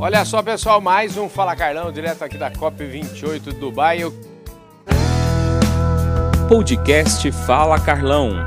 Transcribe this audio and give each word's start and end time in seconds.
Olha 0.00 0.24
só, 0.24 0.40
pessoal, 0.44 0.80
mais 0.80 1.16
um 1.16 1.28
Fala 1.28 1.56
Carlão, 1.56 1.90
direto 1.90 2.22
aqui 2.22 2.38
da 2.38 2.52
COP28 2.52 3.40
de 3.40 3.54
Dubai. 3.54 4.00
Eu... 4.00 4.12
Podcast 6.48 7.32
Fala 7.32 7.80
Carlão. 7.80 8.46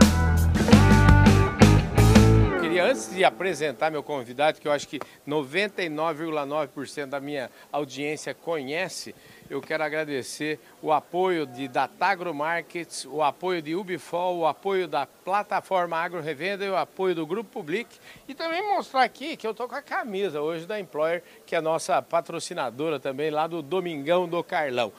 Queria, 2.61 2.85
antes 2.85 3.13
de 3.13 3.25
apresentar 3.25 3.91
meu 3.91 4.01
convidado, 4.01 4.61
que 4.61 4.67
eu 4.69 4.71
acho 4.71 4.87
que 4.87 4.97
99,9% 5.27 7.07
da 7.07 7.19
minha 7.19 7.49
audiência 7.69 8.33
conhece, 8.33 9.13
eu 9.51 9.61
quero 9.61 9.83
agradecer 9.83 10.57
o 10.81 10.93
apoio 10.93 11.45
de 11.45 11.67
Datagro 11.67 12.33
Markets, 12.33 13.05
o 13.05 13.21
apoio 13.21 13.61
de 13.61 13.75
Ubifol, 13.75 14.37
o 14.37 14.47
apoio 14.47 14.87
da 14.87 15.05
plataforma 15.05 15.97
Agro 15.97 16.21
Revenda 16.21 16.63
e 16.63 16.69
o 16.69 16.77
apoio 16.77 17.13
do 17.13 17.27
Grupo 17.27 17.59
Public. 17.59 17.99
E 18.29 18.33
também 18.33 18.61
mostrar 18.73 19.03
aqui 19.03 19.35
que 19.35 19.45
eu 19.45 19.51
estou 19.51 19.67
com 19.67 19.75
a 19.75 19.81
camisa 19.81 20.39
hoje 20.39 20.65
da 20.65 20.79
Employer, 20.79 21.21
que 21.45 21.53
é 21.53 21.57
a 21.57 21.61
nossa 21.61 22.01
patrocinadora 22.01 22.97
também 22.97 23.29
lá 23.29 23.45
do 23.45 23.61
Domingão 23.61 24.25
do 24.25 24.41
Carlão. 24.41 24.93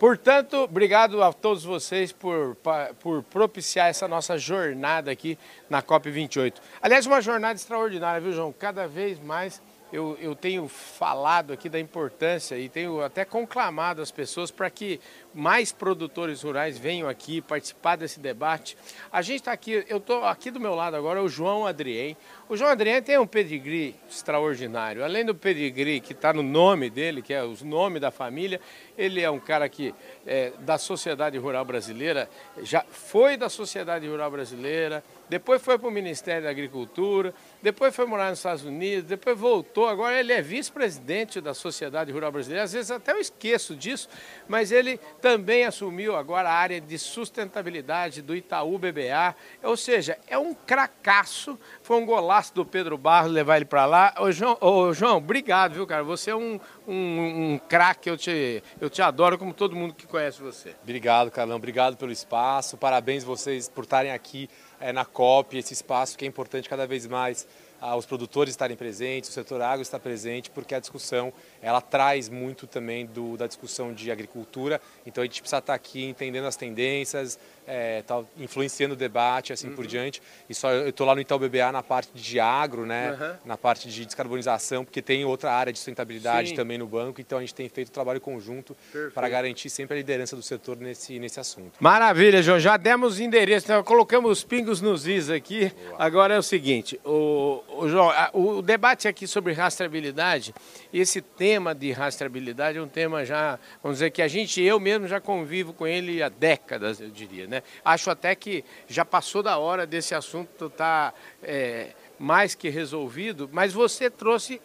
Portanto, 0.00 0.56
obrigado 0.56 1.22
a 1.22 1.32
todos 1.32 1.62
vocês 1.62 2.10
por, 2.10 2.56
por 2.98 3.22
propiciar 3.22 3.86
essa 3.86 4.08
nossa 4.08 4.36
jornada 4.36 5.12
aqui 5.12 5.38
na 5.70 5.80
COP28. 5.80 6.54
Aliás, 6.82 7.06
uma 7.06 7.20
jornada 7.20 7.54
extraordinária, 7.54 8.20
viu, 8.20 8.32
João? 8.32 8.52
Cada 8.52 8.88
vez 8.88 9.20
mais 9.20 9.62
eu, 9.92 10.16
eu 10.20 10.34
tenho 10.34 10.66
falado 10.68 11.52
aqui 11.52 11.68
da 11.68 11.78
importância 11.78 12.56
e 12.58 12.68
tenho 12.68 13.02
até 13.02 13.24
conclamado 13.24 14.00
as 14.00 14.10
pessoas 14.10 14.50
para 14.50 14.70
que 14.70 14.98
mais 15.34 15.70
produtores 15.70 16.42
rurais 16.42 16.78
venham 16.78 17.08
aqui 17.08 17.42
participar 17.42 17.96
desse 17.96 18.18
debate. 18.18 18.76
A 19.12 19.20
gente 19.20 19.40
está 19.40 19.52
aqui, 19.52 19.84
eu 19.88 19.98
estou 19.98 20.24
aqui 20.24 20.50
do 20.50 20.58
meu 20.58 20.74
lado 20.74 20.96
agora, 20.96 21.22
o 21.22 21.28
João 21.28 21.66
Adrien. 21.66 22.16
O 22.48 22.56
João 22.56 22.70
Adrien 22.70 23.02
tem 23.02 23.18
um 23.18 23.26
pedigree 23.26 23.94
extraordinário. 24.08 25.04
Além 25.04 25.24
do 25.24 25.34
pedigree 25.34 26.00
que 26.00 26.12
está 26.12 26.32
no 26.32 26.42
nome 26.42 26.88
dele, 26.88 27.20
que 27.20 27.34
é 27.34 27.42
o 27.44 27.54
nome 27.62 28.00
da 28.00 28.10
família, 28.10 28.60
ele 28.96 29.20
é 29.20 29.30
um 29.30 29.40
cara 29.40 29.68
que 29.68 29.94
é 30.26 30.52
da 30.60 30.78
sociedade 30.78 31.36
rural 31.36 31.64
brasileira, 31.64 32.28
já 32.62 32.84
foi 32.90 33.36
da 33.36 33.48
sociedade 33.48 34.06
rural 34.06 34.30
brasileira, 34.30 35.04
depois 35.32 35.62
foi 35.62 35.78
para 35.78 35.88
o 35.88 35.90
Ministério 35.90 36.42
da 36.42 36.50
Agricultura, 36.50 37.32
depois 37.62 37.96
foi 37.96 38.04
morar 38.04 38.28
nos 38.28 38.40
Estados 38.40 38.66
Unidos, 38.66 39.04
depois 39.04 39.38
voltou, 39.38 39.88
agora 39.88 40.20
ele 40.20 40.30
é 40.30 40.42
vice-presidente 40.42 41.40
da 41.40 41.54
Sociedade 41.54 42.12
Rural 42.12 42.30
Brasileira, 42.30 42.64
às 42.64 42.74
vezes 42.74 42.90
até 42.90 43.12
eu 43.12 43.18
esqueço 43.18 43.74
disso, 43.74 44.10
mas 44.46 44.70
ele 44.70 45.00
também 45.22 45.64
assumiu 45.64 46.16
agora 46.16 46.50
a 46.50 46.52
área 46.52 46.78
de 46.82 46.98
sustentabilidade 46.98 48.20
do 48.20 48.36
Itaú 48.36 48.76
BBA, 48.76 49.34
ou 49.62 49.74
seja, 49.74 50.18
é 50.28 50.36
um 50.36 50.52
cracaço, 50.52 51.58
foi 51.82 51.96
um 51.96 52.04
golaço 52.04 52.54
do 52.54 52.66
Pedro 52.66 52.98
Barros 52.98 53.32
levar 53.32 53.56
ele 53.56 53.64
para 53.64 53.86
lá. 53.86 54.14
Ô 54.18 54.30
João, 54.30 54.58
ô, 54.60 54.92
João, 54.92 55.16
obrigado, 55.16 55.72
viu, 55.72 55.86
cara, 55.86 56.04
você 56.04 56.30
é 56.30 56.36
um, 56.36 56.60
um, 56.86 57.54
um 57.54 57.60
craque, 57.70 58.10
eu 58.10 58.18
te, 58.18 58.62
eu 58.78 58.90
te 58.90 59.00
adoro 59.00 59.38
como 59.38 59.54
todo 59.54 59.74
mundo 59.74 59.94
que 59.94 60.06
conhece 60.06 60.42
você. 60.42 60.76
Obrigado, 60.82 61.30
Carlão, 61.30 61.56
obrigado 61.56 61.96
pelo 61.96 62.12
espaço, 62.12 62.76
parabéns 62.76 63.24
vocês 63.24 63.66
por 63.66 63.84
estarem 63.84 64.12
aqui 64.12 64.46
é, 64.82 64.92
na 64.92 65.04
COP, 65.04 65.56
esse 65.56 65.72
espaço 65.72 66.18
que 66.18 66.24
é 66.24 66.28
importante 66.28 66.68
cada 66.68 66.86
vez 66.86 67.06
mais 67.06 67.46
ah, 67.80 67.96
os 67.96 68.04
produtores 68.04 68.52
estarem 68.52 68.76
presentes, 68.76 69.30
o 69.30 69.32
setor 69.32 69.62
agro 69.62 69.80
está 69.80 69.98
presente, 69.98 70.50
porque 70.50 70.74
a 70.74 70.80
discussão 70.80 71.32
ela 71.62 71.80
traz 71.80 72.28
muito 72.28 72.66
também 72.66 73.06
do, 73.06 73.36
da 73.36 73.46
discussão 73.46 73.92
de 73.92 74.10
agricultura, 74.10 74.80
então 75.06 75.22
a 75.22 75.26
gente 75.26 75.40
precisa 75.40 75.58
estar 75.58 75.74
aqui 75.74 76.04
entendendo 76.04 76.46
as 76.46 76.56
tendências, 76.56 77.38
é, 77.66 78.02
tá 78.02 78.22
influenciando 78.36 78.94
o 78.94 78.96
debate 78.96 79.52
assim 79.52 79.68
uhum. 79.68 79.76
por 79.76 79.86
diante. 79.86 80.20
E 80.48 80.54
só 80.54 80.72
eu 80.72 80.88
estou 80.88 81.06
lá 81.06 81.14
no 81.14 81.20
Itaú 81.20 81.38
BBA 81.38 81.70
na 81.70 81.82
parte 81.82 82.10
de 82.14 82.40
agro, 82.40 82.84
né, 82.84 83.12
uhum. 83.12 83.36
na 83.44 83.56
parte 83.56 83.88
de 83.88 84.04
descarbonização, 84.04 84.84
porque 84.84 85.00
tem 85.00 85.24
outra 85.24 85.52
área 85.52 85.72
de 85.72 85.78
sustentabilidade 85.78 86.50
Sim. 86.50 86.56
também 86.56 86.78
no 86.78 86.86
banco, 86.86 87.20
então 87.20 87.38
a 87.38 87.40
gente 87.40 87.54
tem 87.54 87.68
feito 87.68 87.92
trabalho 87.92 88.20
conjunto 88.20 88.76
para 89.14 89.28
garantir 89.28 89.70
sempre 89.70 89.94
a 89.94 89.98
liderança 89.98 90.34
do 90.34 90.42
setor 90.42 90.76
nesse, 90.76 91.18
nesse 91.20 91.38
assunto. 91.38 91.72
Maravilha, 91.78 92.42
João. 92.42 92.58
Já 92.58 92.76
demos 92.76 93.20
endereço, 93.20 93.66
então 93.66 93.82
colocamos 93.84 94.30
os 94.30 94.44
pingos 94.44 94.80
nos 94.80 95.06
is 95.06 95.30
aqui. 95.30 95.70
Boa. 95.70 95.96
Agora 95.98 96.34
é 96.34 96.38
o 96.38 96.42
seguinte, 96.42 96.98
o, 97.04 97.62
o 97.68 97.88
João, 97.88 98.10
a, 98.10 98.30
o 98.32 98.60
debate 98.62 99.06
aqui 99.06 99.26
sobre 99.26 99.52
rastreabilidade, 99.52 100.54
esse 100.92 101.20
tema 101.20 101.51
de 101.78 101.92
rastreabilidade 101.92 102.78
é 102.78 102.82
um 102.82 102.88
tema 102.88 103.24
já, 103.24 103.58
vamos 103.82 103.96
dizer 103.98 104.10
que 104.10 104.22
a 104.22 104.28
gente, 104.28 104.60
eu 104.62 104.78
mesmo 104.78 105.06
já 105.06 105.20
convivo 105.20 105.72
com 105.72 105.86
ele 105.86 106.22
há 106.22 106.28
décadas, 106.28 107.00
eu 107.00 107.10
diria. 107.10 107.46
Né? 107.46 107.62
Acho 107.84 108.10
até 108.10 108.34
que 108.34 108.64
já 108.88 109.04
passou 109.04 109.42
da 109.42 109.58
hora 109.58 109.86
desse 109.86 110.14
assunto 110.14 110.66
estar 110.66 111.12
tá, 111.12 111.14
é, 111.42 111.92
mais 112.18 112.54
que 112.54 112.68
resolvido, 112.68 113.48
mas 113.52 113.72
você 113.72 114.08
trouxe 114.08 114.60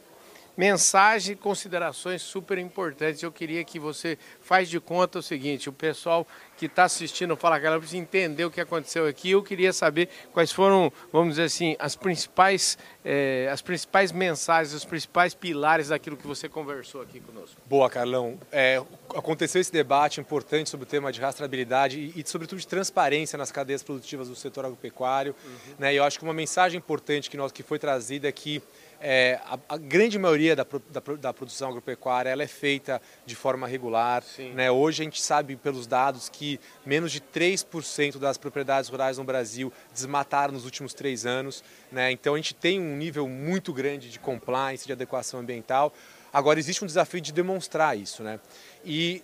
mensagem 0.57 1.33
e 1.33 1.35
considerações 1.35 2.23
super 2.23 2.57
importantes. 2.57 3.21
Eu 3.21 3.31
queria 3.31 3.63
que 3.63 3.79
você 3.79 4.17
faz 4.41 4.67
de 4.67 4.79
conta 4.79 5.19
o 5.19 5.21
seguinte, 5.21 5.69
o 5.69 5.73
pessoal 5.73 6.27
que 6.57 6.65
está 6.65 6.85
assistindo 6.85 7.37
Fala 7.37 7.59
Galera 7.59 7.79
precisa 7.79 8.01
entender 8.01 8.43
o 8.43 8.49
que 8.49 8.59
aconteceu 8.59 9.05
aqui. 9.05 9.29
Eu 9.31 9.43
queria 9.43 9.71
saber 9.71 10.09
quais 10.33 10.51
foram, 10.51 10.91
vamos 11.13 11.35
dizer 11.35 11.43
assim, 11.43 11.75
as 11.77 11.95
principais, 11.95 12.77
eh, 13.05 13.47
as 13.51 13.61
principais 13.61 14.11
mensagens, 14.11 14.73
os 14.73 14.83
principais 14.83 15.35
pilares 15.35 15.89
daquilo 15.89 16.17
que 16.17 16.25
você 16.25 16.49
conversou 16.49 17.01
aqui 17.01 17.19
conosco. 17.19 17.55
Boa, 17.67 17.87
Carlão. 17.87 18.39
É, 18.51 18.81
aconteceu 19.15 19.61
esse 19.61 19.71
debate 19.71 20.19
importante 20.19 20.71
sobre 20.71 20.85
o 20.85 20.89
tema 20.89 21.11
de 21.11 21.21
rastreabilidade 21.21 21.99
e, 22.15 22.19
e 22.19 22.27
sobretudo, 22.27 22.57
de 22.57 22.67
transparência 22.67 23.37
nas 23.37 23.51
cadeias 23.51 23.83
produtivas 23.83 24.27
do 24.27 24.35
setor 24.35 24.65
agropecuário. 24.65 25.35
Uhum. 25.45 25.75
Né? 25.77 25.93
E 25.93 25.97
eu 25.97 26.03
acho 26.03 26.17
que 26.17 26.25
uma 26.25 26.33
mensagem 26.33 26.79
importante 26.79 27.29
que, 27.29 27.37
nós, 27.37 27.51
que 27.51 27.61
foi 27.61 27.77
trazida 27.77 28.27
aqui 28.27 28.63
é, 28.99 29.39
a, 29.45 29.59
a, 29.69 29.77
grande 29.77 30.17
maioria 30.17 30.55
da, 30.55 30.65
da, 30.89 31.01
da, 31.15 31.33
produção 31.33 31.69
agropecuária 31.69 32.29
ela 32.29 32.43
é 32.43 32.47
feita 32.47 33.01
de 33.25 33.35
forma 33.35 33.67
regular. 33.67 34.23
Né? 34.55 34.71
Hoje 34.71 35.01
a 35.01 35.05
gente 35.05 35.21
sabe 35.21 35.55
pelos 35.55 35.85
dados 35.85 36.29
que 36.29 36.59
menos 36.85 37.11
de 37.11 37.21
3% 37.21 38.17
das 38.17 38.37
propriedades 38.37 38.89
rurais 38.89 39.17
no 39.17 39.23
Brasil 39.23 39.71
desmataram 39.93 40.53
nos 40.53 40.65
últimos 40.65 40.93
três 40.93 41.25
anos. 41.25 41.63
Né? 41.91 42.11
Então 42.11 42.33
a 42.33 42.37
gente 42.37 42.55
tem 42.55 42.79
um 42.79 42.95
nível 42.97 43.27
muito 43.27 43.71
grande 43.71 44.09
de 44.09 44.19
compliance, 44.19 44.85
de 44.85 44.93
adequação 44.93 45.39
ambiental. 45.39 45.93
Agora 46.33 46.59
existe 46.59 46.83
um 46.83 46.87
desafio 46.87 47.21
de 47.21 47.31
demonstrar 47.31 47.97
isso. 47.97 48.23
Né? 48.23 48.39
E 48.83 49.23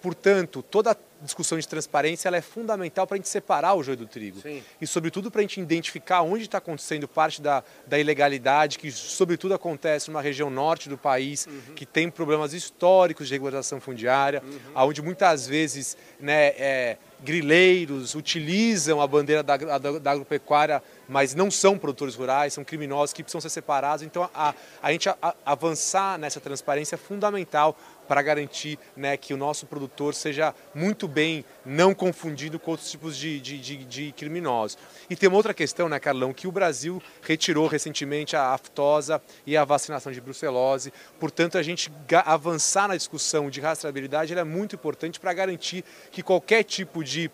Portanto, 0.00 0.62
toda 0.62 0.92
a 0.92 0.96
discussão 1.20 1.58
de 1.58 1.66
transparência 1.66 2.28
ela 2.28 2.36
é 2.36 2.40
fundamental 2.40 3.06
para 3.06 3.16
a 3.16 3.18
gente 3.18 3.28
separar 3.28 3.74
o 3.74 3.82
joio 3.82 3.96
do 3.96 4.06
trigo. 4.06 4.40
Sim. 4.40 4.62
E, 4.80 4.86
sobretudo, 4.86 5.30
para 5.30 5.40
a 5.40 5.42
gente 5.42 5.60
identificar 5.60 6.22
onde 6.22 6.44
está 6.44 6.58
acontecendo 6.58 7.08
parte 7.08 7.42
da, 7.42 7.64
da 7.86 7.98
ilegalidade, 7.98 8.78
que, 8.78 8.90
sobretudo, 8.92 9.54
acontece 9.54 10.10
numa 10.10 10.22
região 10.22 10.48
norte 10.48 10.88
do 10.88 10.96
país, 10.96 11.46
uhum. 11.46 11.74
que 11.74 11.84
tem 11.84 12.10
problemas 12.10 12.52
históricos 12.52 13.26
de 13.28 13.34
regularização 13.34 13.80
fundiária, 13.80 14.42
uhum. 14.44 14.86
onde 14.86 15.02
muitas 15.02 15.46
vezes 15.46 15.96
né, 16.20 16.48
é, 16.56 16.96
grileiros 17.20 18.14
utilizam 18.14 19.00
a 19.00 19.06
bandeira 19.06 19.42
da, 19.42 19.56
da, 19.56 19.78
da, 19.98 20.10
agropecuária, 20.12 20.82
mas 21.08 21.34
não 21.34 21.50
são 21.50 21.76
produtores 21.76 22.14
rurais, 22.14 22.52
são 22.52 22.62
criminosos 22.62 23.12
que 23.12 23.22
precisam 23.22 23.40
ser 23.40 23.50
separados. 23.50 24.04
Então, 24.04 24.28
a, 24.32 24.54
a 24.80 24.92
gente 24.92 25.08
a, 25.08 25.16
a 25.20 25.34
avançar 25.44 26.18
nessa 26.18 26.40
transparência 26.40 26.94
é 26.94 26.98
fundamental 26.98 27.76
para 28.08 28.22
garantir 28.22 28.78
né, 28.96 29.16
que 29.16 29.34
o 29.34 29.36
nosso 29.36 29.66
produtor 29.66 30.14
seja 30.14 30.54
muito 30.74 31.06
bem 31.06 31.44
não 31.64 31.94
confundido 31.94 32.58
com 32.58 32.70
outros 32.70 32.90
tipos 32.90 33.16
de, 33.16 33.38
de, 33.38 33.58
de, 33.58 33.76
de 33.84 34.12
criminosos. 34.12 34.78
E 35.08 35.14
tem 35.14 35.28
uma 35.28 35.36
outra 35.36 35.52
questão, 35.52 35.88
né, 35.88 36.00
Carlão, 36.00 36.32
que 36.32 36.48
o 36.48 36.52
Brasil 36.52 37.02
retirou 37.22 37.66
recentemente 37.66 38.34
a 38.34 38.54
aftosa 38.54 39.20
e 39.46 39.56
a 39.56 39.64
vacinação 39.64 40.10
de 40.10 40.20
brucelose. 40.20 40.92
Portanto, 41.20 41.58
a 41.58 41.62
gente 41.62 41.92
avançar 42.24 42.88
na 42.88 42.96
discussão 42.96 43.50
de 43.50 43.60
rastreabilidade 43.60 44.32
é 44.32 44.44
muito 44.44 44.74
importante 44.74 45.20
para 45.20 45.32
garantir 45.32 45.84
que 46.10 46.22
qualquer 46.22 46.62
tipo 46.62 47.04
de 47.04 47.30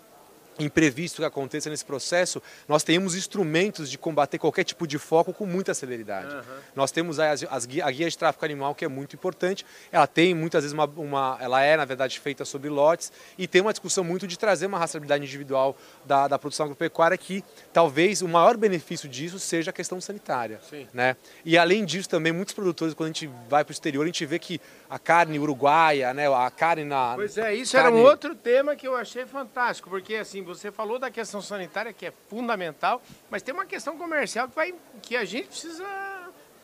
imprevisto 0.59 1.21
que 1.21 1.25
aconteça 1.25 1.69
nesse 1.69 1.85
processo, 1.85 2.43
nós 2.69 2.83
temos 2.83 3.15
instrumentos 3.15 3.91
de 3.91 3.99
combater 3.99 4.39
qualquer 4.39 4.65
tipo 4.65 4.87
de 4.87 4.99
foco 4.99 5.33
com 5.33 5.47
muita 5.47 5.75
celeridade. 5.75 6.35
Uhum. 6.35 6.43
Nós 6.77 6.91
temos 6.91 7.19
as, 7.19 7.45
as 7.45 7.67
guia, 7.67 7.85
a 7.85 7.91
guia 7.91 8.09
de 8.09 8.17
tráfico 8.17 8.45
animal, 8.45 8.75
que 8.75 8.85
é 8.85 8.89
muito 8.89 9.17
importante, 9.17 9.65
ela 9.91 10.07
tem 10.07 10.35
muitas 10.35 10.63
vezes 10.63 10.73
uma, 10.73 10.85
uma, 10.85 11.39
ela 11.41 11.63
é 11.63 11.77
na 11.77 11.85
verdade 11.85 12.19
feita 12.21 12.45
sobre 12.45 12.69
lotes 12.69 13.13
e 13.37 13.47
tem 13.47 13.61
uma 13.61 13.73
discussão 13.73 14.05
muito 14.05 14.27
de 14.27 14.39
trazer 14.39 14.67
uma 14.67 14.79
rastreabilidade 14.79 15.25
individual 15.25 15.77
da, 16.05 16.29
da 16.29 16.39
produção 16.39 16.65
agropecuária 16.65 17.17
que 17.17 17.43
talvez 17.73 18.23
o 18.23 18.29
maior 18.29 18.57
benefício 18.57 19.09
disso 19.09 19.39
seja 19.39 19.71
a 19.71 19.73
questão 19.73 20.01
sanitária. 20.01 20.61
Sim. 20.69 20.87
Né? 20.93 21.17
E 21.45 21.59
além 21.59 21.85
disso 21.85 22.09
também, 22.09 22.33
muitos 22.33 22.55
produtores, 22.55 22.95
quando 22.95 23.11
a 23.11 23.13
gente 23.13 23.31
vai 23.49 23.65
para 23.65 23.73
o 23.73 23.75
exterior, 23.75 24.03
a 24.03 24.07
gente 24.07 24.25
vê 24.25 24.39
que 24.39 24.61
a 24.89 24.99
carne 24.99 25.39
uruguaia, 25.39 26.15
né, 26.15 26.29
a 26.29 26.51
carne 26.51 26.85
na... 26.85 27.15
Pois 27.17 27.37
é, 27.37 27.55
isso 27.55 27.73
carne... 27.73 27.89
era 27.89 27.97
um 27.97 28.09
outro 28.09 28.35
tema 28.35 28.77
que 28.77 28.87
eu 28.87 28.95
achei 28.95 29.27
fantástico, 29.27 29.91
porque 29.91 30.15
assim, 30.15 30.44
você 30.45 30.71
falou 30.71 30.99
da 30.99 31.11
questão 31.11 31.41
sanitária, 31.41 31.93
que 31.93 32.07
é 32.07 32.13
fundamental, 32.29 33.03
mas 33.31 33.43
tem 33.43 33.55
uma 33.55 33.67
questão 33.67 33.97
comercial 33.97 34.49
que, 34.49 34.55
vai, 34.55 34.75
que 35.03 35.17
a 35.17 35.25
gente 35.25 35.49
precisa 35.49 36.14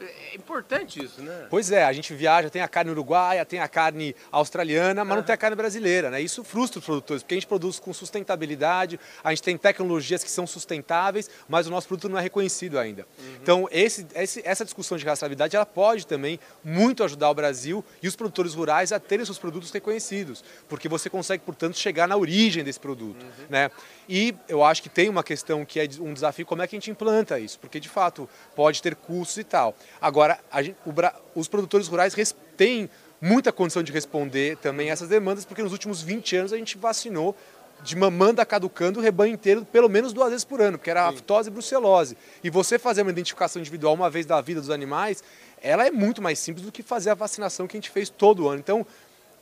É 0.00 0.35
importante 0.35 1.05
isso, 1.05 1.20
né? 1.20 1.47
Pois 1.50 1.70
é, 1.70 1.85
a 1.85 1.93
gente 1.93 2.14
viaja, 2.14 2.49
tem 2.49 2.62
a 2.62 2.69
carne 2.69 2.91
uruguaia, 2.91 3.44
tem 3.44 3.61
a 3.61 3.69
carne 3.69 4.17
australiana, 4.32 5.05
mas 5.05 5.17
não 5.17 5.23
tem 5.23 5.35
a 5.35 5.37
carne 5.37 5.55
brasileira, 5.55 6.11
né? 6.11 6.20
Isso 6.23 6.43
frustra 6.43 6.79
os 6.79 6.85
produtores, 6.85 7.23
porque 7.23 7.35
a 7.35 7.37
gente 7.37 7.47
produz 7.47 7.79
com 7.79 7.93
sustentabilidade, 7.93 8.99
a 9.23 9.29
gente 9.31 9.43
tem 9.43 9.58
tecnologias 9.58 10.25
que 10.25 10.31
são 10.31 10.47
sustentáveis, 10.47 11.29
mas 11.47 11.67
o 11.67 11.70
nosso 11.70 11.87
produto 11.87 12.08
não 12.08 12.19
é 12.19 12.23
reconhecido 12.23 12.79
ainda. 12.79 13.06
Uhum. 13.19 13.35
Então, 13.43 13.69
esse, 13.70 14.06
esse, 14.14 14.41
essa 14.43 14.64
discussão 14.64 14.97
de 14.97 15.05
rastreabilidade, 15.05 15.55
ela 15.55 15.67
pode 15.67 16.06
também 16.06 16.41
muito 16.64 17.05
ajudar 17.05 17.29
o 17.29 17.35
Brasil 17.35 17.85
e 18.02 18.08
os 18.08 18.17
produtores 18.17 18.55
rurais 18.55 18.93
a 18.93 18.99
terem 18.99 19.25
seus 19.26 19.38
produtos 19.38 19.70
reconhecidos, 19.70 20.43
porque 20.67 20.88
você 20.88 21.11
consegue, 21.11 21.44
portanto, 21.44 21.76
chegar 21.76 22.08
na 22.08 22.17
origem 22.17 22.64
desse 22.64 22.81
produto, 22.81 23.23
uhum. 23.23 23.47
né? 23.50 23.70
E 24.08 24.35
eu 24.49 24.64
acho 24.64 24.82
que 24.82 24.88
tem 24.88 25.08
uma 25.08 25.23
questão 25.23 25.64
que 25.64 25.79
é 25.79 25.88
um 26.00 26.14
desafio, 26.14 26.47
como 26.47 26.62
é 26.62 26.67
que 26.67 26.75
a 26.75 26.79
gente 26.79 26.91
implanta 26.91 27.38
isso, 27.38 27.58
porque 27.58 27.79
de 27.79 27.88
fato 27.88 28.29
pode 28.56 28.81
ter 28.81 28.97
custos 28.97 29.37
e 29.37 29.44
tal. 29.44 29.76
Agora, 30.00 30.38
gente, 30.62 30.76
o, 30.84 30.92
os 31.38 31.48
produtores 31.48 31.88
rurais 31.88 32.14
têm 32.56 32.90
muita 33.20 33.52
condição 33.52 33.82
de 33.82 33.92
responder 33.92 34.56
também 34.56 34.90
essas 34.90 35.08
demandas, 35.08 35.44
porque 35.44 35.62
nos 35.62 35.72
últimos 35.72 36.00
20 36.00 36.37
anos 36.37 36.52
a 36.52 36.56
gente 36.56 36.78
vacinou 36.78 37.37
de 37.82 37.96
mamanda 37.96 38.44
caducando 38.44 39.00
o 39.00 39.02
rebanho 39.02 39.32
inteiro 39.32 39.64
pelo 39.64 39.88
menos 39.88 40.12
duas 40.12 40.31
vezes 40.31 40.44
por 40.44 40.60
ano, 40.60 40.78
porque 40.78 40.90
era 40.90 41.08
aftose 41.08 41.48
e 41.48 41.52
brucelose. 41.52 42.16
E 42.42 42.50
você 42.50 42.78
fazer 42.78 43.02
uma 43.02 43.10
identificação 43.10 43.60
individual 43.60 43.94
uma 43.94 44.10
vez 44.10 44.26
da 44.26 44.40
vida 44.40 44.60
dos 44.60 44.70
animais, 44.70 45.22
ela 45.62 45.87
é 45.87 45.90
muito 45.90 46.20
mais 46.20 46.38
simples 46.38 46.64
do 46.64 46.72
que 46.72 46.82
fazer 46.82 47.10
a 47.10 47.14
vacinação 47.14 47.66
que 47.66 47.76
a 47.76 47.81
gente 47.81 47.90
fez 47.90 48.10
todo 48.10 48.48
ano. 48.48 48.58
Então, 48.58 48.87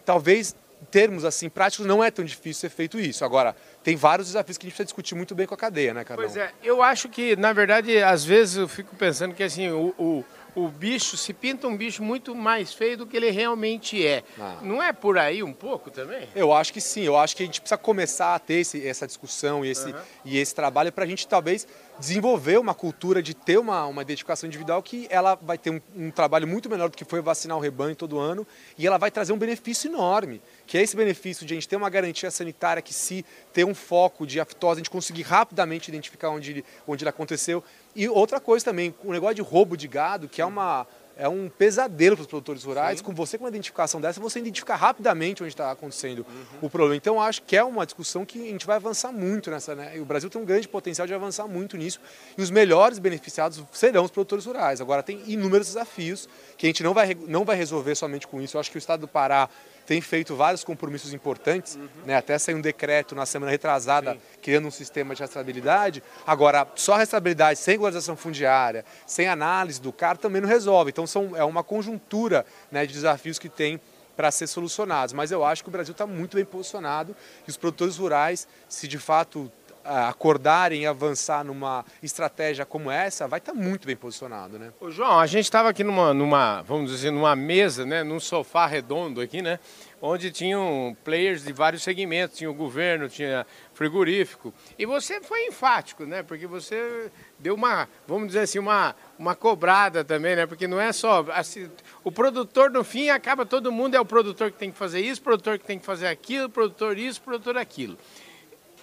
talvez 0.04 0.54
em 0.80 0.84
termos 0.86 1.24
assim 1.24 1.48
práticos 1.48 1.86
não 1.86 2.02
é 2.02 2.10
tão 2.10 2.24
difícil 2.24 2.60
ser 2.60 2.70
feito 2.70 2.98
isso. 3.00 3.24
Agora, 3.24 3.56
tem 3.82 3.96
vários 3.96 4.28
desafios 4.28 4.56
que 4.56 4.66
a 4.66 4.68
gente 4.68 4.74
precisa 4.74 4.86
discutir 4.86 5.14
muito 5.14 5.34
bem 5.34 5.46
com 5.46 5.54
a 5.54 5.56
cadeia, 5.56 5.92
né, 5.92 6.04
Carol? 6.04 6.24
Pois 6.24 6.36
é, 6.36 6.52
eu 6.62 6.82
acho 6.82 7.08
que, 7.08 7.34
na 7.34 7.52
verdade, 7.52 8.00
às 8.02 8.24
vezes 8.24 8.56
eu 8.56 8.68
fico 8.68 8.94
pensando 8.94 9.34
que 9.34 9.42
assim, 9.42 9.68
o, 9.70 9.94
o 9.98 10.24
o 10.58 10.68
bicho 10.68 11.16
se 11.16 11.32
pinta 11.32 11.68
um 11.68 11.76
bicho 11.76 12.02
muito 12.02 12.34
mais 12.34 12.72
feio 12.72 12.96
do 12.96 13.06
que 13.06 13.16
ele 13.16 13.30
realmente 13.30 14.04
é. 14.04 14.24
Ah. 14.38 14.58
Não 14.62 14.82
é 14.82 14.92
por 14.92 15.16
aí 15.16 15.42
um 15.42 15.52
pouco 15.52 15.90
também? 15.90 16.28
Eu 16.34 16.52
acho 16.52 16.72
que 16.72 16.80
sim. 16.80 17.02
Eu 17.02 17.16
acho 17.16 17.36
que 17.36 17.42
a 17.42 17.46
gente 17.46 17.60
precisa 17.60 17.78
começar 17.78 18.34
a 18.34 18.38
ter 18.38 18.54
esse, 18.54 18.86
essa 18.86 19.06
discussão 19.06 19.64
e 19.64 19.70
esse, 19.70 19.90
uhum. 19.90 20.00
e 20.24 20.38
esse 20.38 20.54
trabalho 20.54 20.92
para 20.92 21.04
a 21.04 21.06
gente 21.06 21.26
talvez 21.28 21.66
desenvolver 21.98 22.58
uma 22.58 22.74
cultura 22.74 23.22
de 23.22 23.34
ter 23.34 23.58
uma, 23.58 23.86
uma 23.86 24.02
identificação 24.02 24.46
individual 24.46 24.82
que 24.82 25.06
ela 25.10 25.34
vai 25.34 25.58
ter 25.58 25.70
um, 25.70 25.80
um, 25.96 26.10
trabalho 26.10 26.46
muito 26.46 26.70
menor 26.70 26.88
do 26.88 26.96
que 26.96 27.04
foi 27.04 27.20
vacinar 27.20 27.56
o 27.56 27.60
rebanho 27.60 27.96
todo 27.96 28.18
ano 28.18 28.46
e 28.76 28.86
ela 28.86 28.98
vai 28.98 29.10
trazer 29.10 29.32
um 29.32 29.38
benefício 29.38 29.90
enorme, 29.90 30.40
que 30.66 30.78
é 30.78 30.82
esse 30.82 30.96
benefício 30.96 31.44
de 31.44 31.54
a 31.54 31.56
gente 31.56 31.68
ter 31.68 31.76
uma 31.76 31.90
garantia 31.90 32.30
sanitária 32.30 32.80
que 32.80 32.94
se 32.94 33.24
ter 33.52 33.64
um 33.64 33.74
foco 33.74 34.26
de 34.26 34.38
aftosa, 34.38 34.74
a 34.74 34.78
gente 34.78 34.90
conseguir 34.90 35.22
rapidamente 35.22 35.88
identificar 35.88 36.30
onde 36.30 36.50
ele, 36.52 36.64
onde 36.86 37.02
ele 37.02 37.10
aconteceu. 37.10 37.64
E 37.98 38.08
outra 38.08 38.38
coisa 38.38 38.64
também, 38.64 38.94
o 39.02 39.10
negócio 39.10 39.34
de 39.34 39.42
roubo 39.42 39.76
de 39.76 39.88
gado, 39.88 40.28
que 40.28 40.40
é 40.40 40.46
uma 40.46 40.86
é 41.16 41.28
um 41.28 41.48
pesadelo 41.48 42.14
para 42.14 42.22
os 42.22 42.28
produtores 42.28 42.62
rurais. 42.62 43.00
Sim. 43.00 43.04
Com 43.04 43.12
você 43.12 43.36
com 43.36 43.42
uma 43.42 43.50
identificação 43.50 44.00
dessa, 44.00 44.20
você 44.20 44.38
identifica 44.38 44.76
rapidamente 44.76 45.42
onde 45.42 45.52
está 45.52 45.72
acontecendo 45.72 46.20
uhum. 46.20 46.58
o 46.62 46.70
problema. 46.70 46.94
Então, 46.94 47.20
acho 47.20 47.42
que 47.42 47.56
é 47.56 47.64
uma 47.64 47.84
discussão 47.84 48.24
que 48.24 48.40
a 48.40 48.52
gente 48.52 48.64
vai 48.64 48.76
avançar 48.76 49.10
muito 49.10 49.50
nessa. 49.50 49.74
Né? 49.74 49.96
E 49.96 50.00
o 50.00 50.04
Brasil 50.04 50.30
tem 50.30 50.40
um 50.40 50.44
grande 50.44 50.68
potencial 50.68 51.08
de 51.08 51.12
avançar 51.12 51.48
muito 51.48 51.76
nisso. 51.76 52.00
E 52.36 52.40
os 52.40 52.52
melhores 52.52 53.00
beneficiados 53.00 53.60
serão 53.72 54.04
os 54.04 54.12
produtores 54.12 54.46
rurais. 54.46 54.80
Agora, 54.80 55.02
tem 55.02 55.20
inúmeros 55.26 55.66
desafios 55.66 56.28
que 56.56 56.66
a 56.66 56.68
gente 56.68 56.84
não 56.84 56.94
vai, 56.94 57.16
não 57.26 57.44
vai 57.44 57.56
resolver 57.56 57.96
somente 57.96 58.28
com 58.28 58.40
isso. 58.40 58.56
Eu 58.56 58.60
acho 58.60 58.70
que 58.70 58.76
o 58.76 58.78
Estado 58.78 59.00
do 59.00 59.08
Pará 59.08 59.50
tem 59.88 60.02
feito 60.02 60.36
vários 60.36 60.62
compromissos 60.62 61.14
importantes, 61.14 61.76
uhum. 61.76 61.88
né? 62.04 62.14
até 62.14 62.38
saiu 62.38 62.58
um 62.58 62.60
decreto 62.60 63.14
na 63.14 63.24
semana 63.24 63.50
retrasada 63.50 64.12
Sim. 64.12 64.20
criando 64.42 64.68
um 64.68 64.70
sistema 64.70 65.14
de 65.14 65.22
rastreabilidade. 65.22 66.02
Agora, 66.26 66.68
só 66.74 66.96
rastreabilidade 66.96 67.58
sem 67.58 67.72
regularização 67.72 68.14
fundiária, 68.14 68.84
sem 69.06 69.26
análise 69.28 69.80
do 69.80 69.90
CAR 69.90 70.18
também 70.18 70.42
não 70.42 70.48
resolve. 70.48 70.90
Então 70.90 71.06
são, 71.06 71.34
é 71.34 71.42
uma 71.42 71.64
conjuntura 71.64 72.44
né, 72.70 72.84
de 72.84 72.92
desafios 72.92 73.38
que 73.38 73.48
tem 73.48 73.80
para 74.14 74.30
ser 74.30 74.46
solucionados. 74.46 75.14
Mas 75.14 75.30
eu 75.30 75.42
acho 75.42 75.62
que 75.62 75.70
o 75.70 75.72
Brasil 75.72 75.92
está 75.92 76.06
muito 76.06 76.36
bem 76.36 76.44
posicionado 76.44 77.16
e 77.46 77.50
os 77.50 77.56
produtores 77.56 77.96
rurais, 77.96 78.46
se 78.68 78.86
de 78.86 78.98
fato 78.98 79.50
acordarem 79.88 80.86
avançar 80.86 81.42
numa 81.42 81.84
estratégia 82.02 82.66
como 82.66 82.90
essa, 82.90 83.26
vai 83.26 83.38
estar 83.38 83.52
tá 83.52 83.58
muito 83.58 83.86
bem 83.86 83.96
posicionado, 83.96 84.58
né? 84.58 84.70
Ô, 84.80 84.90
João, 84.90 85.18
a 85.18 85.26
gente 85.26 85.44
estava 85.44 85.70
aqui 85.70 85.82
numa, 85.82 86.12
numa, 86.12 86.62
vamos 86.62 86.90
dizer, 86.90 87.10
numa 87.10 87.34
mesa, 87.34 87.86
né, 87.86 88.02
num 88.02 88.20
sofá 88.20 88.66
redondo 88.66 89.20
aqui, 89.20 89.40
né, 89.40 89.58
onde 90.00 90.30
tinham 90.30 90.96
players 91.04 91.42
de 91.42 91.52
vários 91.52 91.82
segmentos, 91.82 92.36
tinha 92.36 92.50
o 92.50 92.54
governo, 92.54 93.08
tinha 93.08 93.46
frigorífico, 93.72 94.52
e 94.78 94.84
você 94.84 95.20
foi 95.20 95.46
enfático, 95.46 96.04
né, 96.04 96.22
porque 96.22 96.46
você 96.46 97.10
deu 97.38 97.54
uma, 97.54 97.88
vamos 98.06 98.28
dizer 98.28 98.40
assim, 98.40 98.58
uma, 98.58 98.94
uma 99.18 99.34
cobrada 99.34 100.04
também, 100.04 100.36
né, 100.36 100.46
porque 100.46 100.68
não 100.68 100.80
é 100.80 100.92
só, 100.92 101.24
assim, 101.32 101.70
o 102.04 102.12
produtor 102.12 102.70
no 102.70 102.84
fim 102.84 103.08
acaba, 103.08 103.46
todo 103.46 103.72
mundo 103.72 103.94
é 103.94 104.00
o 104.00 104.04
produtor 104.04 104.50
que 104.50 104.58
tem 104.58 104.70
que 104.70 104.78
fazer 104.78 105.00
isso, 105.00 105.20
o 105.20 105.24
produtor 105.24 105.58
que 105.58 105.64
tem 105.64 105.78
que 105.78 105.86
fazer 105.86 106.08
aquilo, 106.08 106.46
o 106.46 106.50
produtor 106.50 106.98
isso, 106.98 107.20
o 107.20 107.24
produtor 107.24 107.56
aquilo. 107.56 107.96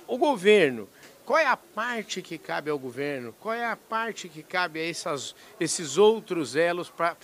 O 0.07 0.18
governo, 0.18 0.88
qual 1.25 1.40
é 1.40 1.48
a 1.48 1.57
parte 1.57 2.22
que 2.22 2.38
cabe 2.38 2.69
ao 2.69 2.78
governo? 2.78 3.34
Qual 3.40 3.54
é 3.54 3.66
a 3.66 3.75
parte 3.75 4.30
que 4.30 4.44
cabe 4.44 4.80
a 4.80 4.90
essas, 4.90 5.36
esses 5.60 5.98
outros 5.98 6.56
elos 6.56 6.90
para, 6.90 7.18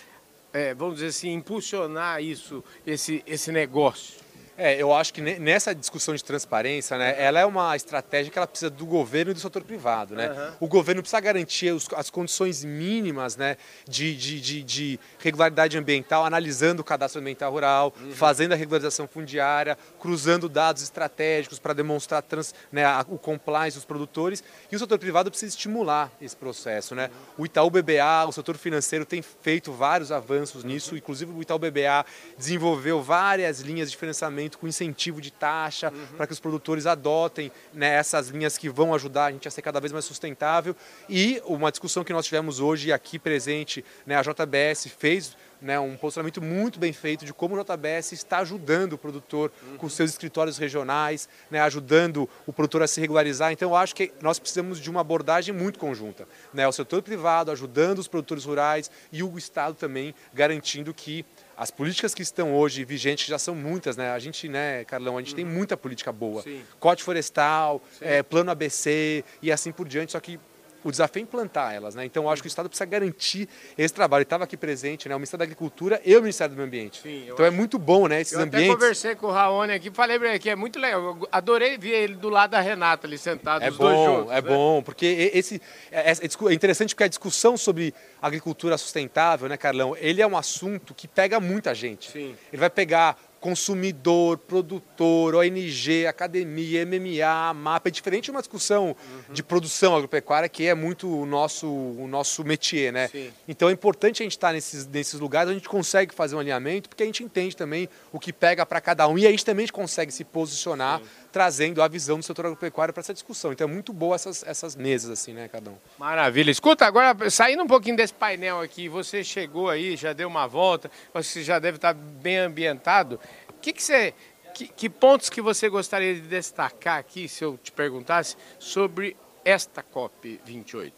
é, 0.52 0.74
vamos 0.74 0.96
dizer 0.96 1.08
assim, 1.08 1.32
impulsionar 1.34 2.22
isso, 2.22 2.64
esse, 2.86 3.24
esse 3.28 3.52
negócio? 3.52 4.20
É, 4.64 4.80
eu 4.80 4.94
acho 4.94 5.12
que 5.12 5.22
nessa 5.22 5.74
discussão 5.74 6.14
de 6.14 6.24
transparência, 6.24 6.96
né, 6.96 7.16
ela 7.18 7.40
é 7.40 7.46
uma 7.46 7.76
estratégia 7.76 8.32
que 8.32 8.38
ela 8.38 8.46
precisa 8.46 8.70
do 8.70 8.86
governo 8.86 9.32
e 9.32 9.34
do 9.34 9.40
setor 9.40 9.64
privado. 9.64 10.16
Né? 10.16 10.30
Uhum. 10.30 10.52
O 10.60 10.68
governo 10.68 11.02
precisa 11.02 11.20
garantir 11.20 11.72
os, 11.72 11.88
as 11.96 12.12
condições 12.12 12.64
mínimas 12.64 13.36
né, 13.36 13.58
de, 13.90 14.16
de, 14.16 14.40
de, 14.40 14.62
de, 14.62 15.00
regularidade 15.18 15.76
ambiental, 15.80 16.24
analisando 16.24 16.84
o 16.84 16.86
cadastro 16.86 17.20
ambiental 17.20 17.52
rural, 17.52 17.92
uhum. 18.00 18.12
fazendo 18.12 18.52
a 18.54 18.56
regularização 18.56 19.08
fundiária, 19.08 19.76
cruzando 20.00 20.48
dados 20.48 20.84
estratégicos 20.84 21.58
para 21.58 21.74
demonstrar 21.74 22.22
trans, 22.22 22.54
né, 22.72 22.86
o 23.10 23.18
compliance 23.18 23.78
dos 23.78 23.86
produtores. 23.86 24.44
E 24.72 24.76
o 24.76 24.80
setor 24.80 25.00
privado 25.00 25.32
precisa 25.32 25.50
estimular 25.50 26.12
esse 26.22 26.36
processo. 26.36 26.94
Né? 26.94 27.08
Uhum. 27.08 27.44
O 27.44 27.46
Itaú 27.48 27.72
BBA, 27.72 28.28
o 28.28 28.32
setor 28.32 28.56
financeiro, 28.58 29.08
tem 29.08 29.24
feito 29.24 29.72
vários 29.72 30.12
avanços 30.12 30.64
nisso, 30.64 30.96
inclusive 30.96 31.32
o 31.32 31.42
Itaú 31.42 31.58
BBA 31.58 32.06
desenvolveu 32.38 33.02
várias 33.02 33.62
linhas 33.62 33.90
de 33.90 33.98
financiamento 33.98 34.51
com 34.58 34.68
incentivo 34.68 35.22
de 35.22 35.32
taxa, 35.32 35.92
uhum. 35.94 36.18
para 36.18 36.28
que 36.28 36.34
os 36.34 36.40
produtores 36.40 36.86
adotem 36.86 37.52
né, 37.74 37.94
essas 37.96 38.30
linhas 38.30 38.58
que 38.58 38.70
vão 38.70 38.94
ajudar 38.94 39.26
a 39.26 39.32
gente 39.32 39.48
a 39.48 39.52
ser 39.52 39.62
cada 39.62 39.80
vez 39.80 39.92
mais 39.92 40.06
sustentável. 40.06 40.76
E 41.10 41.42
uma 41.46 41.72
discussão 41.72 42.04
que 42.04 42.14
nós 42.14 42.26
tivemos 42.26 42.60
hoje 42.60 42.92
aqui 42.92 43.20
presente, 43.20 43.84
né, 44.06 44.16
a 44.16 44.22
JBS 44.22 44.88
fez 44.98 45.36
né, 45.62 45.80
um 45.80 45.96
posicionamento 45.96 46.42
muito 46.42 46.80
bem 46.80 46.92
feito 46.92 47.24
de 47.24 47.34
como 47.34 47.56
o 47.56 47.64
JBS 47.64 48.14
está 48.14 48.40
ajudando 48.40 48.94
o 48.94 48.98
produtor 48.98 49.52
uhum. 49.62 49.78
com 49.78 49.88
seus 49.88 50.10
escritórios 50.10 50.58
regionais, 50.58 51.30
né, 51.52 51.62
ajudando 51.62 52.28
o 52.48 52.52
produtor 52.52 52.82
a 52.82 52.88
se 52.88 53.00
regularizar. 53.00 53.52
Então, 53.52 53.70
eu 53.70 53.76
acho 53.76 53.96
que 53.96 54.12
nós 54.22 54.40
precisamos 54.40 54.80
de 54.80 54.90
uma 54.90 55.02
abordagem 55.02 55.54
muito 55.54 55.78
conjunta. 55.78 56.28
Né, 56.54 56.68
o 56.68 56.72
setor 56.72 57.04
privado 57.04 57.52
ajudando 57.52 58.00
os 58.00 58.08
produtores 58.08 58.46
rurais 58.46 58.90
e 59.12 59.22
o 59.22 59.38
Estado 59.38 59.76
também 59.76 60.16
garantindo 60.34 60.94
que 60.94 61.24
as 61.62 61.70
políticas 61.70 62.16
que 62.16 62.24
estão 62.24 62.56
hoje 62.56 62.84
vigentes 62.84 63.28
já 63.28 63.38
são 63.38 63.54
muitas, 63.54 63.96
né? 63.96 64.10
A 64.10 64.18
gente, 64.18 64.50
né, 64.50 64.84
Carlão, 64.84 65.16
a 65.16 65.22
gente 65.22 65.30
uhum. 65.30 65.36
tem 65.36 65.46
muita 65.46 65.78
política 65.78 66.12
boa. 66.12 66.42
Sim. 66.42 66.64
Cote 66.80 67.04
florestal, 67.04 67.80
é, 68.02 68.24
plano 68.24 68.50
ABC 68.50 69.24
e 69.44 69.52
assim 69.52 69.72
por 69.72 69.88
diante, 69.88 70.14
só 70.14 70.20
que 70.20 70.40
o 70.84 70.92
desafio 70.92 71.22
é 71.22 71.24
implantar 71.24 71.74
elas, 71.74 71.96
né? 71.96 72.06
Então, 72.06 72.24
eu 72.24 72.30
acho 72.30 72.42
que 72.42 72.48
o 72.48 72.50
Estado 72.50 72.70
precisa 72.70 72.86
garantir 72.86 73.48
esse 73.78 73.94
trabalho. 73.94 74.24
Estava 74.24 74.44
aqui 74.44 74.58
presente, 74.58 75.08
né? 75.08 75.16
O 75.16 75.20
Ministério 75.20 75.40
da 75.40 75.46
Agricultura 75.46 76.02
e 76.04 76.16
o 76.16 76.22
Ministério 76.22 76.54
do 76.54 76.58
Meio 76.58 76.68
Ambiente. 76.68 77.02
Sim, 77.02 77.24
então, 77.24 77.46
é 77.46 77.48
acho... 77.48 77.56
é 77.56 77.58
muito 77.58 77.78
bom, 77.78 78.08
né? 78.08 78.22
Esses 78.22 78.34
eu 78.34 78.42
ambientes. 78.42 78.70
Eu 78.70 78.76
conversei 78.76 79.16
com 79.16 79.28
o 79.28 79.32
Raoni 79.32 79.74
aqui, 79.74 79.92
falei 79.92 80.18
para 80.18 80.30
ele 80.30 80.40
que 80.40 80.50
é 80.50 80.56
muito 80.56 80.80
legal. 80.80 81.02
Eu 81.02 81.28
adorei 81.32 81.78
ver 81.78 82.04
ele 82.04 82.16
do 82.16 82.30
lado 82.30 82.52
da 82.52 82.60
Renata 82.60 83.08
ali 83.08 83.18
sentado, 83.18 83.64
é 83.64 83.70
os 83.70 83.78
bom, 83.78 83.84
dois 83.84 84.18
juntos. 84.18 84.32
É 84.32 84.42
né? 84.42 84.42
bom, 84.42 84.82
porque 84.84 85.32
esse 85.34 85.62
é, 85.92 86.12
é, 86.12 86.14
é, 86.14 86.54
interessante 86.54 86.96
porque 86.96 87.04
a 87.04 87.08
discussão 87.08 87.58
sobre 87.58 87.94
agricultura 88.22 88.78
sustentável, 88.78 89.48
né, 89.48 89.58
Carlão? 89.58 89.96
Ele 90.00 90.22
é 90.22 90.28
um 90.28 90.38
assunto 90.38 90.94
que 90.94 91.08
pega 91.08 91.40
muita 91.40 91.74
gente. 91.74 92.12
Sim. 92.12 92.36
Ele 92.52 92.60
vai 92.60 92.70
pegar 92.70 93.18
consumidor, 93.42 94.38
produtor, 94.38 95.34
ONG, 95.34 96.06
academia, 96.06 96.86
MMA, 96.86 97.54
mapa. 97.56 97.90
É 97.90 97.92
diferente 97.92 98.26
de 98.26 98.32
uma 98.32 98.40
discussão 98.40 98.90
uhum. 98.90 99.34
de 99.34 99.42
produção 99.42 99.96
agropecuária, 99.96 100.48
que 100.48 100.68
é 100.68 100.76
muito 100.76 101.10
o 101.10 101.26
nosso, 101.26 101.68
o 101.68 102.08
nosso 102.08 102.44
métier, 102.46 102.94
né? 102.94 103.08
Sim. 103.08 103.34
Então 103.48 103.68
é 103.68 103.72
importante 103.72 104.22
a 104.22 104.24
gente 104.24 104.34
estar 104.34 104.54
nesses, 104.54 104.86
nesses 104.86 105.20
lugares 105.20 105.50
onde 105.50 105.58
a 105.58 105.60
gente 105.60 105.70
consegue 105.70 106.14
fazer 106.14 106.36
um 106.36 106.40
alinhamento, 106.40 106.88
porque 106.88 107.02
a 107.02 107.06
gente 107.06 107.24
entende 107.24 107.58
também 107.58 107.90
o 108.14 108.20
que 108.20 108.32
pega 108.32 108.64
para 108.64 108.80
cada 108.80 109.08
um 109.08 109.18
e 109.18 109.26
a 109.26 109.32
gente 109.32 109.44
também 109.44 109.68
consegue 109.68 110.12
se 110.12 110.24
posicionar 110.24 111.00
Sim. 111.00 111.06
Trazendo 111.32 111.82
a 111.82 111.88
visão 111.88 112.18
do 112.18 112.24
setor 112.24 112.46
agropecuário 112.46 112.94
para 112.94 113.02
essa 113.02 113.14
discussão. 113.14 113.54
Então 113.54 113.68
é 113.68 113.72
muito 113.72 113.94
boa 113.94 114.16
essas, 114.16 114.44
essas 114.46 114.76
mesas, 114.76 115.12
assim, 115.12 115.34
né, 115.34 115.48
cada 115.48 115.70
um. 115.70 115.78
Maravilha. 115.98 116.52
Escuta, 116.52 116.86
agora, 116.86 117.30
saindo 117.30 117.64
um 117.64 117.68
pouquinho 117.68 117.96
desse 117.96 118.14
painel 118.14 118.60
aqui, 118.60 118.90
você 118.90 119.24
chegou 119.24 119.70
aí, 119.70 119.96
já 119.96 120.14
deu 120.14 120.28
uma 120.28 120.48
volta, 120.48 120.92
você 121.14 121.44
já 121.44 121.60
deve 121.60 121.78
estar 121.78 121.94
bem 121.94 122.38
ambientado 122.38 123.20
que, 123.62 123.72
que 123.72 123.84
você. 123.84 124.14
Que, 124.54 124.68
que, 124.68 124.90
pontos 124.90 125.30
que 125.30 125.40
você 125.40 125.70
gostaria 125.70 126.14
de 126.14 126.22
destacar 126.22 127.00
aqui, 127.00 127.26
se 127.30 127.42
eu 127.42 127.58
te 127.58 127.72
perguntasse, 127.72 128.36
sobre 128.60 129.16
esta 129.46 129.82
COP 129.82 130.42
28? 130.44 130.94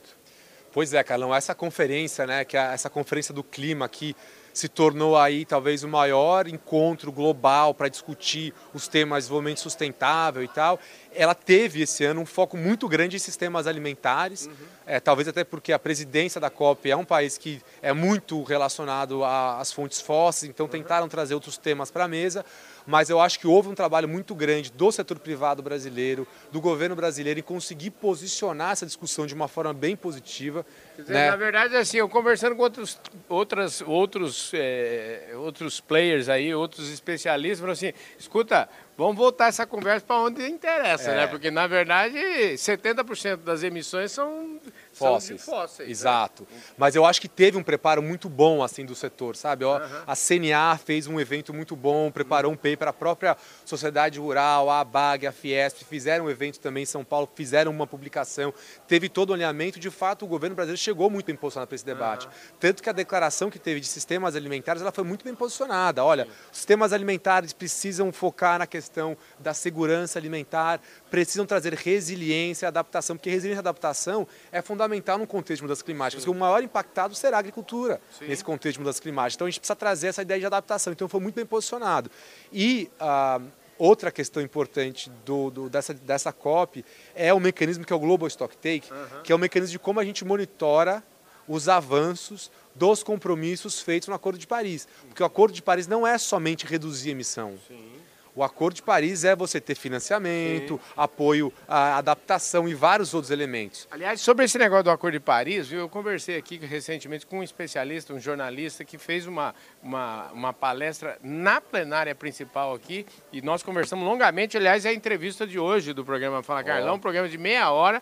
Pois 0.71 0.91
é, 0.91 1.03
Carlão, 1.03 1.35
essa 1.35 1.53
conferência, 1.53 2.25
né, 2.25 2.43
que 2.43 2.57
é 2.57 2.73
essa 2.73 2.89
conferência 2.89 3.31
do 3.31 3.43
clima 3.43 3.85
aqui 3.85 4.15
se 4.53 4.69
tornou 4.69 5.17
aí 5.17 5.45
talvez 5.45 5.83
o 5.83 5.87
maior 5.87 6.47
encontro 6.47 7.11
global 7.11 7.73
para 7.73 7.89
discutir 7.89 8.53
os 8.73 8.87
temas 8.87 9.17
de 9.17 9.21
desenvolvimento 9.23 9.59
sustentável 9.59 10.43
e 10.43 10.47
tal. 10.47 10.79
Ela 11.15 11.33
teve 11.33 11.81
esse 11.81 12.05
ano 12.05 12.21
um 12.21 12.25
foco 12.25 12.55
muito 12.55 12.87
grande 12.87 13.15
em 13.15 13.19
sistemas 13.19 13.67
alimentares, 13.67 14.45
uhum. 14.45 14.53
é, 14.85 14.99
talvez 14.99 15.27
até 15.27 15.43
porque 15.43 15.73
a 15.73 15.79
presidência 15.79 16.39
da 16.39 16.49
COP 16.49 16.89
é 16.89 16.95
um 16.95 17.05
país 17.05 17.37
que 17.37 17.61
é 17.81 17.91
muito 17.93 18.41
relacionado 18.43 19.23
às 19.23 19.71
fontes 19.71 19.99
fósseis, 19.99 20.49
então 20.49 20.67
uhum. 20.67 20.71
tentaram 20.71 21.09
trazer 21.09 21.33
outros 21.33 21.57
temas 21.57 21.89
para 21.89 22.05
a 22.05 22.07
mesa 22.07 22.45
mas 22.85 23.09
eu 23.09 23.19
acho 23.19 23.39
que 23.39 23.47
houve 23.47 23.69
um 23.69 23.75
trabalho 23.75 24.07
muito 24.07 24.35
grande 24.35 24.71
do 24.71 24.91
setor 24.91 25.19
privado 25.19 25.61
brasileiro, 25.61 26.27
do 26.51 26.59
governo 26.59 26.95
brasileiro, 26.95 27.39
em 27.39 27.43
conseguir 27.43 27.91
posicionar 27.91 28.71
essa 28.71 28.85
discussão 28.85 29.25
de 29.25 29.33
uma 29.33 29.47
forma 29.47 29.73
bem 29.73 29.95
positiva. 29.95 30.65
Dizer, 30.97 31.13
né? 31.13 31.29
Na 31.29 31.35
verdade, 31.35 31.75
assim, 31.75 31.97
eu 31.97 32.09
conversando 32.09 32.55
com 32.55 32.63
outros, 32.63 32.99
outras, 33.29 33.81
outros, 33.81 34.51
é, 34.53 35.31
outros 35.35 35.79
players 35.79 36.29
aí, 36.29 36.53
outros 36.53 36.91
especialistas, 36.91 37.59
falaram 37.59 37.73
assim, 37.73 37.93
escuta, 38.19 38.69
vamos 38.97 39.15
voltar 39.15 39.47
essa 39.47 39.65
conversa 39.65 40.05
para 40.05 40.17
onde 40.17 40.45
interessa, 40.47 41.11
né? 41.11 41.13
é. 41.13 41.21
né? 41.21 41.27
Porque, 41.27 41.49
na 41.49 41.67
verdade, 41.67 42.17
70% 42.55 43.37
das 43.37 43.63
emissões 43.63 44.11
são 44.11 44.52
fósseis. 44.93 45.43
fósseis 45.43 45.87
né? 45.87 45.91
Exato. 45.91 46.47
Né? 46.49 46.57
Mas 46.77 46.95
eu 46.95 47.05
acho 47.05 47.19
que 47.19 47.27
teve 47.27 47.57
um 47.57 47.63
preparo 47.63 48.01
muito 48.01 48.29
bom 48.29 48.63
assim 48.63 48.85
do 48.85 48.95
setor, 48.95 49.35
sabe? 49.35 49.65
Uhum. 49.65 49.79
A 50.05 50.15
CNA 50.15 50.77
fez 50.77 51.07
um 51.07 51.19
evento 51.19 51.53
muito 51.53 51.75
bom, 51.75 52.11
preparou 52.11 52.51
um 52.51 52.55
paper, 52.55 52.87
a 52.87 52.93
própria 52.93 53.35
Sociedade 53.65 54.19
Rural, 54.19 54.69
a 54.69 54.79
ABAG, 54.79 55.27
a 55.27 55.31
Fiesp 55.31 55.83
fizeram 55.83 56.25
um 56.25 56.29
evento 56.29 56.59
também 56.59 56.83
em 56.83 56.85
São 56.85 57.03
Paulo, 57.03 57.29
fizeram 57.35 57.71
uma 57.71 57.87
publicação, 57.87 58.53
teve 58.87 59.09
todo 59.09 59.31
o 59.31 59.33
alinhamento. 59.33 59.79
De 59.79 59.89
fato, 59.89 60.25
o 60.25 60.27
governo 60.27 60.55
brasileiro 60.55 60.79
chegou 60.79 61.09
muito 61.09 61.25
bem 61.25 61.35
posicionado 61.35 61.67
para 61.67 61.75
esse 61.75 61.85
debate. 61.85 62.27
Uhum. 62.27 62.33
Tanto 62.59 62.83
que 62.83 62.89
a 62.89 62.93
declaração 62.93 63.49
que 63.49 63.59
teve 63.59 63.79
de 63.79 63.87
sistemas 63.87 64.35
alimentares, 64.35 64.81
ela 64.81 64.91
foi 64.91 65.03
muito 65.03 65.25
bem 65.25 65.35
posicionada. 65.35 66.03
Olha, 66.03 66.27
os 66.51 66.57
sistemas 66.57 66.93
alimentares 66.93 67.53
precisam 67.53 68.11
focar 68.11 68.59
na 68.59 68.67
questão 68.67 69.17
da 69.39 69.53
segurança 69.53 70.19
alimentar, 70.19 70.79
precisam 71.09 71.45
trazer 71.45 71.73
resiliência 71.73 72.65
e 72.65 72.67
adaptação, 72.67 73.15
porque 73.15 73.29
resiliência 73.29 73.59
e 73.59 73.63
adaptação 73.63 74.27
é 74.51 74.61
fundamental 74.61 74.82
fundamental 74.83 75.17
no 75.17 75.27
contexto 75.27 75.57
de 75.57 75.63
mudanças 75.63 75.81
climáticas, 75.81 76.23
porque 76.23 76.37
o 76.37 76.39
maior 76.39 76.63
impactado 76.63 77.15
será 77.15 77.37
a 77.37 77.39
agricultura 77.39 77.99
Sim. 78.17 78.27
nesse 78.27 78.43
contexto 78.43 78.73
de 78.75 78.79
mudanças 78.79 78.99
climáticas. 78.99 79.35
Então 79.35 79.47
a 79.47 79.49
gente 79.49 79.59
precisa 79.59 79.75
trazer 79.75 80.07
essa 80.07 80.21
ideia 80.21 80.39
de 80.39 80.45
adaptação. 80.45 80.93
Então 80.93 81.07
foi 81.07 81.19
muito 81.19 81.35
bem 81.35 81.45
posicionado. 81.45 82.11
E 82.51 82.89
ah, 82.99 83.39
outra 83.77 84.11
questão 84.11 84.41
importante 84.41 85.09
do, 85.25 85.49
do, 85.49 85.69
dessa, 85.69 85.93
dessa 85.93 86.31
COP 86.31 86.85
é 87.15 87.33
o 87.33 87.39
mecanismo 87.39 87.85
que 87.85 87.93
é 87.93 87.95
o 87.95 87.99
Global 87.99 88.27
Stock 88.27 88.55
Take, 88.57 88.91
uhum. 88.91 89.21
que 89.23 89.31
é 89.31 89.35
o 89.35 89.39
mecanismo 89.39 89.71
de 89.71 89.79
como 89.79 89.99
a 89.99 90.05
gente 90.05 90.23
monitora 90.25 91.03
os 91.47 91.67
avanços 91.67 92.49
dos 92.73 93.03
compromissos 93.03 93.81
feitos 93.81 94.07
no 94.07 94.15
Acordo 94.15 94.39
de 94.39 94.47
Paris. 94.47 94.87
Porque 95.07 95.21
o 95.21 95.25
Acordo 95.25 95.53
de 95.53 95.61
Paris 95.61 95.87
não 95.87 96.05
é 96.07 96.17
somente 96.17 96.65
reduzir 96.65 97.11
emissão. 97.11 97.57
Sim. 97.67 97.93
O 98.35 98.43
Acordo 98.43 98.75
de 98.75 98.81
Paris 98.81 99.23
é 99.23 99.35
você 99.35 99.61
ter 99.61 99.75
financiamento, 99.75 100.81
Sim. 100.83 100.93
apoio 100.97 101.53
à 101.67 101.97
adaptação 101.97 102.67
e 102.67 102.73
vários 102.73 103.13
outros 103.13 103.29
elementos. 103.29 103.87
Aliás, 103.91 104.21
sobre 104.21 104.45
esse 104.45 104.57
negócio 104.57 104.85
do 104.85 104.89
Acordo 104.89 105.13
de 105.13 105.19
Paris, 105.19 105.67
viu, 105.67 105.81
eu 105.81 105.89
conversei 105.89 106.35
aqui 106.35 106.57
recentemente 106.57 107.27
com 107.27 107.39
um 107.39 107.43
especialista, 107.43 108.11
um 108.11 108.19
jornalista, 108.19 108.83
que 108.83 108.97
fez 108.97 109.27
uma, 109.27 109.53
uma, 109.83 110.31
uma 110.31 110.53
palestra 110.53 111.19
na 111.21 111.61
plenária 111.61 112.15
principal 112.15 112.73
aqui 112.73 113.05
e 113.31 113.39
nós 113.39 113.61
conversamos 113.61 114.03
longamente. 114.03 114.57
Aliás, 114.57 114.83
é 114.83 114.89
a 114.89 114.93
entrevista 114.93 115.45
de 115.45 115.59
hoje 115.59 115.93
do 115.93 116.03
programa 116.03 116.41
Fala 116.41 116.63
Carlão, 116.63 116.93
oh. 116.93 116.97
um 116.97 116.99
programa 116.99 117.29
de 117.29 117.37
meia 117.37 117.69
hora, 117.71 118.01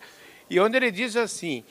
e 0.50 0.60
onde 0.62 0.78
ele 0.78 0.92
diz 0.92 1.18
assim 1.18 1.64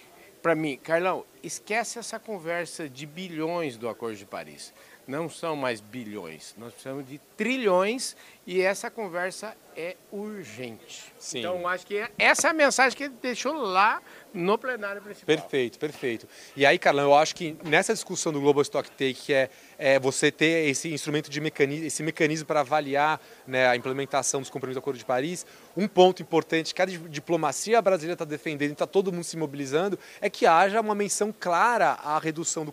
para 0.42 0.54
mim, 0.54 0.78
Carlão, 0.82 1.26
esquece 1.42 1.98
essa 1.98 2.18
conversa 2.18 2.88
de 2.88 3.04
bilhões 3.04 3.76
do 3.76 3.90
Acordo 3.90 4.16
de 4.16 4.24
Paris 4.24 4.72
não 5.10 5.28
são 5.28 5.56
mais 5.56 5.80
bilhões, 5.80 6.54
nós 6.56 6.72
precisamos 6.72 7.06
de 7.06 7.18
trilhões 7.36 8.16
e 8.50 8.62
essa 8.62 8.90
conversa 8.90 9.56
é 9.76 9.96
urgente. 10.10 11.12
Sim. 11.18 11.38
Então, 11.38 11.68
acho 11.68 11.86
que 11.86 12.04
essa 12.18 12.48
é 12.48 12.50
a 12.50 12.52
mensagem 12.52 12.96
que 12.96 13.04
ele 13.04 13.14
deixou 13.22 13.52
lá 13.52 14.02
no 14.34 14.58
plenário 14.58 15.00
principal. 15.00 15.26
Perfeito, 15.26 15.78
perfeito. 15.78 16.28
E 16.56 16.66
aí, 16.66 16.78
Carlão, 16.78 17.04
eu 17.04 17.14
acho 17.14 17.34
que 17.34 17.56
nessa 17.64 17.92
discussão 17.92 18.32
do 18.32 18.40
Global 18.40 18.62
Stock 18.62 18.88
Take, 18.90 19.14
que 19.14 19.32
é, 19.32 19.50
é 19.78 19.98
você 19.98 20.30
ter 20.30 20.68
esse 20.68 20.92
instrumento 20.92 21.30
de 21.30 21.40
mecanismo, 21.40 21.86
esse 21.86 22.02
mecanismo 22.02 22.46
para 22.46 22.60
avaliar 22.60 23.20
né, 23.46 23.68
a 23.68 23.76
implementação 23.76 24.40
dos 24.40 24.50
compromissos 24.50 24.80
do 24.80 24.84
Acordo 24.84 24.98
de 24.98 25.04
Paris, 25.04 25.46
um 25.76 25.86
ponto 25.86 26.20
importante 26.20 26.74
que 26.74 26.82
a 26.82 26.86
diplomacia 26.86 27.80
brasileira 27.80 28.14
está 28.14 28.24
defendendo, 28.24 28.72
está 28.72 28.86
todo 28.86 29.12
mundo 29.12 29.24
se 29.24 29.36
mobilizando, 29.36 29.98
é 30.20 30.28
que 30.28 30.46
haja 30.46 30.80
uma 30.80 30.94
menção 30.94 31.32
clara 31.38 31.90
à 31.92 32.18
redução 32.18 32.64
do, 32.64 32.72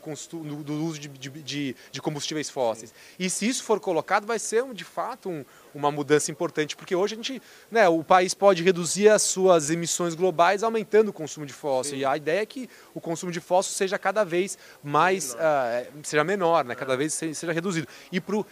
do 0.63 0.73
uso 0.83 0.99
de, 0.99 1.07
de, 1.07 1.75
de 1.91 2.01
combustíveis 2.01 2.49
fósseis. 2.49 2.89
Sim. 2.89 2.95
E 3.19 3.29
se 3.29 3.47
isso 3.47 3.63
for 3.63 3.79
colocado, 3.79 4.25
vai 4.25 4.39
ser 4.39 4.65
de 4.73 4.83
fato 4.83 5.29
um, 5.29 5.45
uma 5.73 5.91
mudança 5.91 6.31
importante, 6.31 6.75
porque 6.75 6.95
hoje 6.95 7.13
a 7.13 7.17
gente, 7.17 7.41
né, 7.69 7.87
o 7.87 8.03
país 8.03 8.33
pode 8.33 8.63
reduzir 8.63 9.09
as 9.09 9.21
suas 9.21 9.69
emissões 9.69 10.15
globais 10.15 10.63
aumentando 10.63 11.09
o 11.09 11.13
consumo 11.13 11.45
de 11.45 11.53
fóssil. 11.53 11.95
Sim. 11.95 12.01
E 12.01 12.05
a 12.05 12.17
ideia 12.17 12.41
é 12.41 12.45
que 12.45 12.69
o 12.93 13.01
consumo 13.01 13.31
de 13.31 13.39
fóssil 13.39 13.73
seja 13.73 13.97
cada 13.97 14.23
vez 14.23 14.57
mais, 14.83 15.33
menor. 15.33 15.81
Uh, 15.81 15.99
seja 16.03 16.23
menor, 16.23 16.65
né, 16.65 16.75
cada 16.75 16.93
é. 16.93 16.97
vez 16.97 17.13
seja 17.13 17.51
reduzido. 17.51 17.87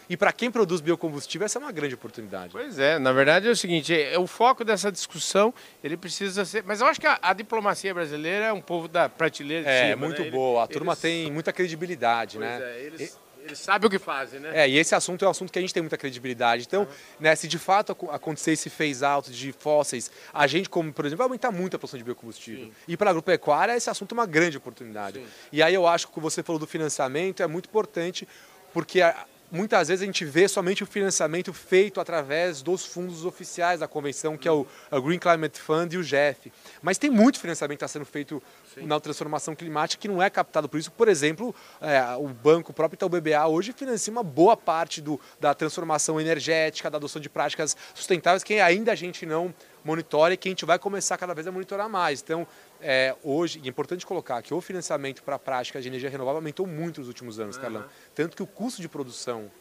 E 0.09 0.17
para 0.17 0.31
quem 0.31 0.51
produz 0.51 0.81
biocombustível, 0.81 1.45
essa 1.45 1.59
é 1.59 1.61
uma 1.61 1.71
grande 1.71 1.95
oportunidade. 1.95 2.51
Pois 2.51 2.79
é, 2.79 2.99
na 2.99 3.11
verdade 3.11 3.47
é 3.47 3.51
o 3.51 3.55
seguinte, 3.55 3.93
é, 3.93 4.17
o 4.19 4.27
foco 4.27 4.63
dessa 4.63 4.91
discussão, 4.91 5.53
ele 5.83 5.97
precisa 5.97 6.45
ser... 6.45 6.63
Mas 6.63 6.81
eu 6.81 6.87
acho 6.87 6.99
que 6.99 7.07
a, 7.07 7.19
a 7.21 7.33
diplomacia 7.33 7.93
brasileira 7.93 8.45
é 8.45 8.53
um 8.53 8.61
povo 8.61 8.87
da 8.87 9.09
prateleira 9.09 9.63
de 9.63 9.69
é, 9.69 9.81
cima. 9.81 9.91
É, 9.91 9.95
muito 9.95 10.21
né? 10.21 10.29
boa. 10.29 10.63
A 10.63 10.67
turma 10.67 10.93
eles... 10.93 11.01
tem 11.01 11.31
muita 11.31 11.51
credibilidade, 11.51 12.37
pois 12.37 12.49
né? 12.49 12.59
É, 12.61 12.81
eles... 12.81 13.24
Eles 13.45 13.59
sabem 13.59 13.87
o 13.87 13.89
que 13.91 13.99
fazem, 13.99 14.39
né? 14.39 14.63
É, 14.63 14.67
e 14.67 14.75
esse 14.77 14.95
assunto 14.95 15.23
é 15.23 15.27
um 15.27 15.31
assunto 15.31 15.53
que 15.53 15.59
a 15.59 15.61
gente 15.61 15.73
tem 15.73 15.83
muita 15.83 15.97
credibilidade. 15.97 16.63
Então, 16.67 16.81
uhum. 16.81 16.87
né, 17.19 17.35
se 17.35 17.47
de 17.47 17.59
fato 17.59 17.91
acontecer 18.09 18.53
esse 18.53 18.71
phase 18.71 19.05
out 19.05 19.31
de 19.31 19.51
fósseis, 19.51 20.09
a 20.33 20.47
gente, 20.47 20.67
como 20.67 20.91
por 20.91 21.05
exemplo, 21.05 21.19
vai 21.19 21.25
aumentar 21.25 21.51
muito 21.51 21.75
a 21.75 21.79
produção 21.79 21.97
de 21.97 22.03
biocombustível. 22.03 22.65
Sim. 22.65 22.73
E 22.87 22.97
para 22.97 23.09
a 23.09 23.11
agropecuária, 23.11 23.77
esse 23.77 23.87
assunto 23.87 24.13
é 24.13 24.17
uma 24.17 24.25
grande 24.25 24.57
oportunidade. 24.57 25.19
Sim. 25.19 25.25
E 25.51 25.61
aí 25.61 25.75
eu 25.75 25.85
acho 25.85 26.07
que 26.07 26.13
o 26.13 26.15
que 26.15 26.19
você 26.19 26.41
falou 26.41 26.59
do 26.59 26.65
financiamento 26.65 27.43
é 27.43 27.47
muito 27.47 27.69
importante, 27.69 28.27
porque 28.73 28.99
a, 28.99 29.25
muitas 29.55 29.87
vezes 29.87 30.03
a 30.03 30.05
gente 30.05 30.25
vê 30.25 30.47
somente 30.47 30.83
o 30.83 30.85
financiamento 30.85 31.53
feito 31.53 31.99
através 31.99 32.61
dos 32.61 32.85
fundos 32.85 33.25
oficiais 33.25 33.79
da 33.79 33.87
convenção, 33.87 34.37
que 34.37 34.47
é 34.47 34.51
o, 34.51 34.67
Green 35.03 35.17
Climate 35.17 35.59
Fund 35.59 35.93
e 35.93 35.97
o 35.97 36.03
GEF. 36.03 36.51
Mas 36.81 36.97
tem 36.97 37.09
muito 37.09 37.39
financiamento 37.39 37.79
que 37.79 37.85
está 37.85 37.87
sendo 37.87 38.05
feito 38.05 38.43
Sim. 38.73 38.85
na 38.85 38.99
transformação 38.99 39.55
climática 39.55 40.01
que 40.01 40.07
não 40.07 40.21
é 40.21 40.29
captado 40.29 40.67
por 40.67 40.77
isso. 40.77 40.91
Por 40.91 41.07
exemplo, 41.07 41.55
é, 41.81 42.15
o 42.17 42.27
banco 42.27 42.71
o 42.71 42.73
próprio 42.73 42.97
Itaú 42.97 43.09
BBA 43.09 43.47
hoje 43.47 43.71
financia 43.71 44.11
uma 44.11 44.23
boa 44.23 44.57
parte 44.57 45.01
do, 45.01 45.19
da 45.39 45.53
transformação 45.53 46.19
energética, 46.19 46.89
da 46.89 46.97
adoção 46.97 47.21
de 47.21 47.29
práticas 47.29 47.75
sustentáveis 47.93 48.43
que 48.43 48.59
ainda 48.59 48.91
a 48.91 48.95
gente 48.95 49.25
não 49.25 49.53
monitora 49.85 50.33
e 50.33 50.37
que 50.37 50.49
a 50.49 50.51
gente 50.51 50.65
vai 50.65 50.79
começar 50.79 51.15
cada 51.15 51.33
vez 51.33 51.45
a 51.45 51.51
monitorar 51.51 51.87
mais. 51.87 52.21
Então, 52.21 52.47
é, 52.81 53.15
hoje, 53.23 53.59
e 53.63 53.67
é 53.67 53.69
importante 53.69 54.05
colocar 54.05 54.41
que 54.41 54.53
o 54.53 54.61
financiamento 54.61 55.23
para 55.23 55.39
práticas 55.39 55.83
de 55.83 55.89
energia 55.89 56.09
renovável 56.09 56.37
aumentou 56.37 56.67
muito 56.67 56.99
nos 56.99 57.07
últimos 57.07 57.39
anos, 57.39 57.55
uhum. 57.55 57.61
Carlão. 57.61 57.85
Tanto 58.13 58.35
que 58.35 58.43
o 58.43 58.47
custo 58.47 58.81
de 58.81 58.89
produção 58.89 59.51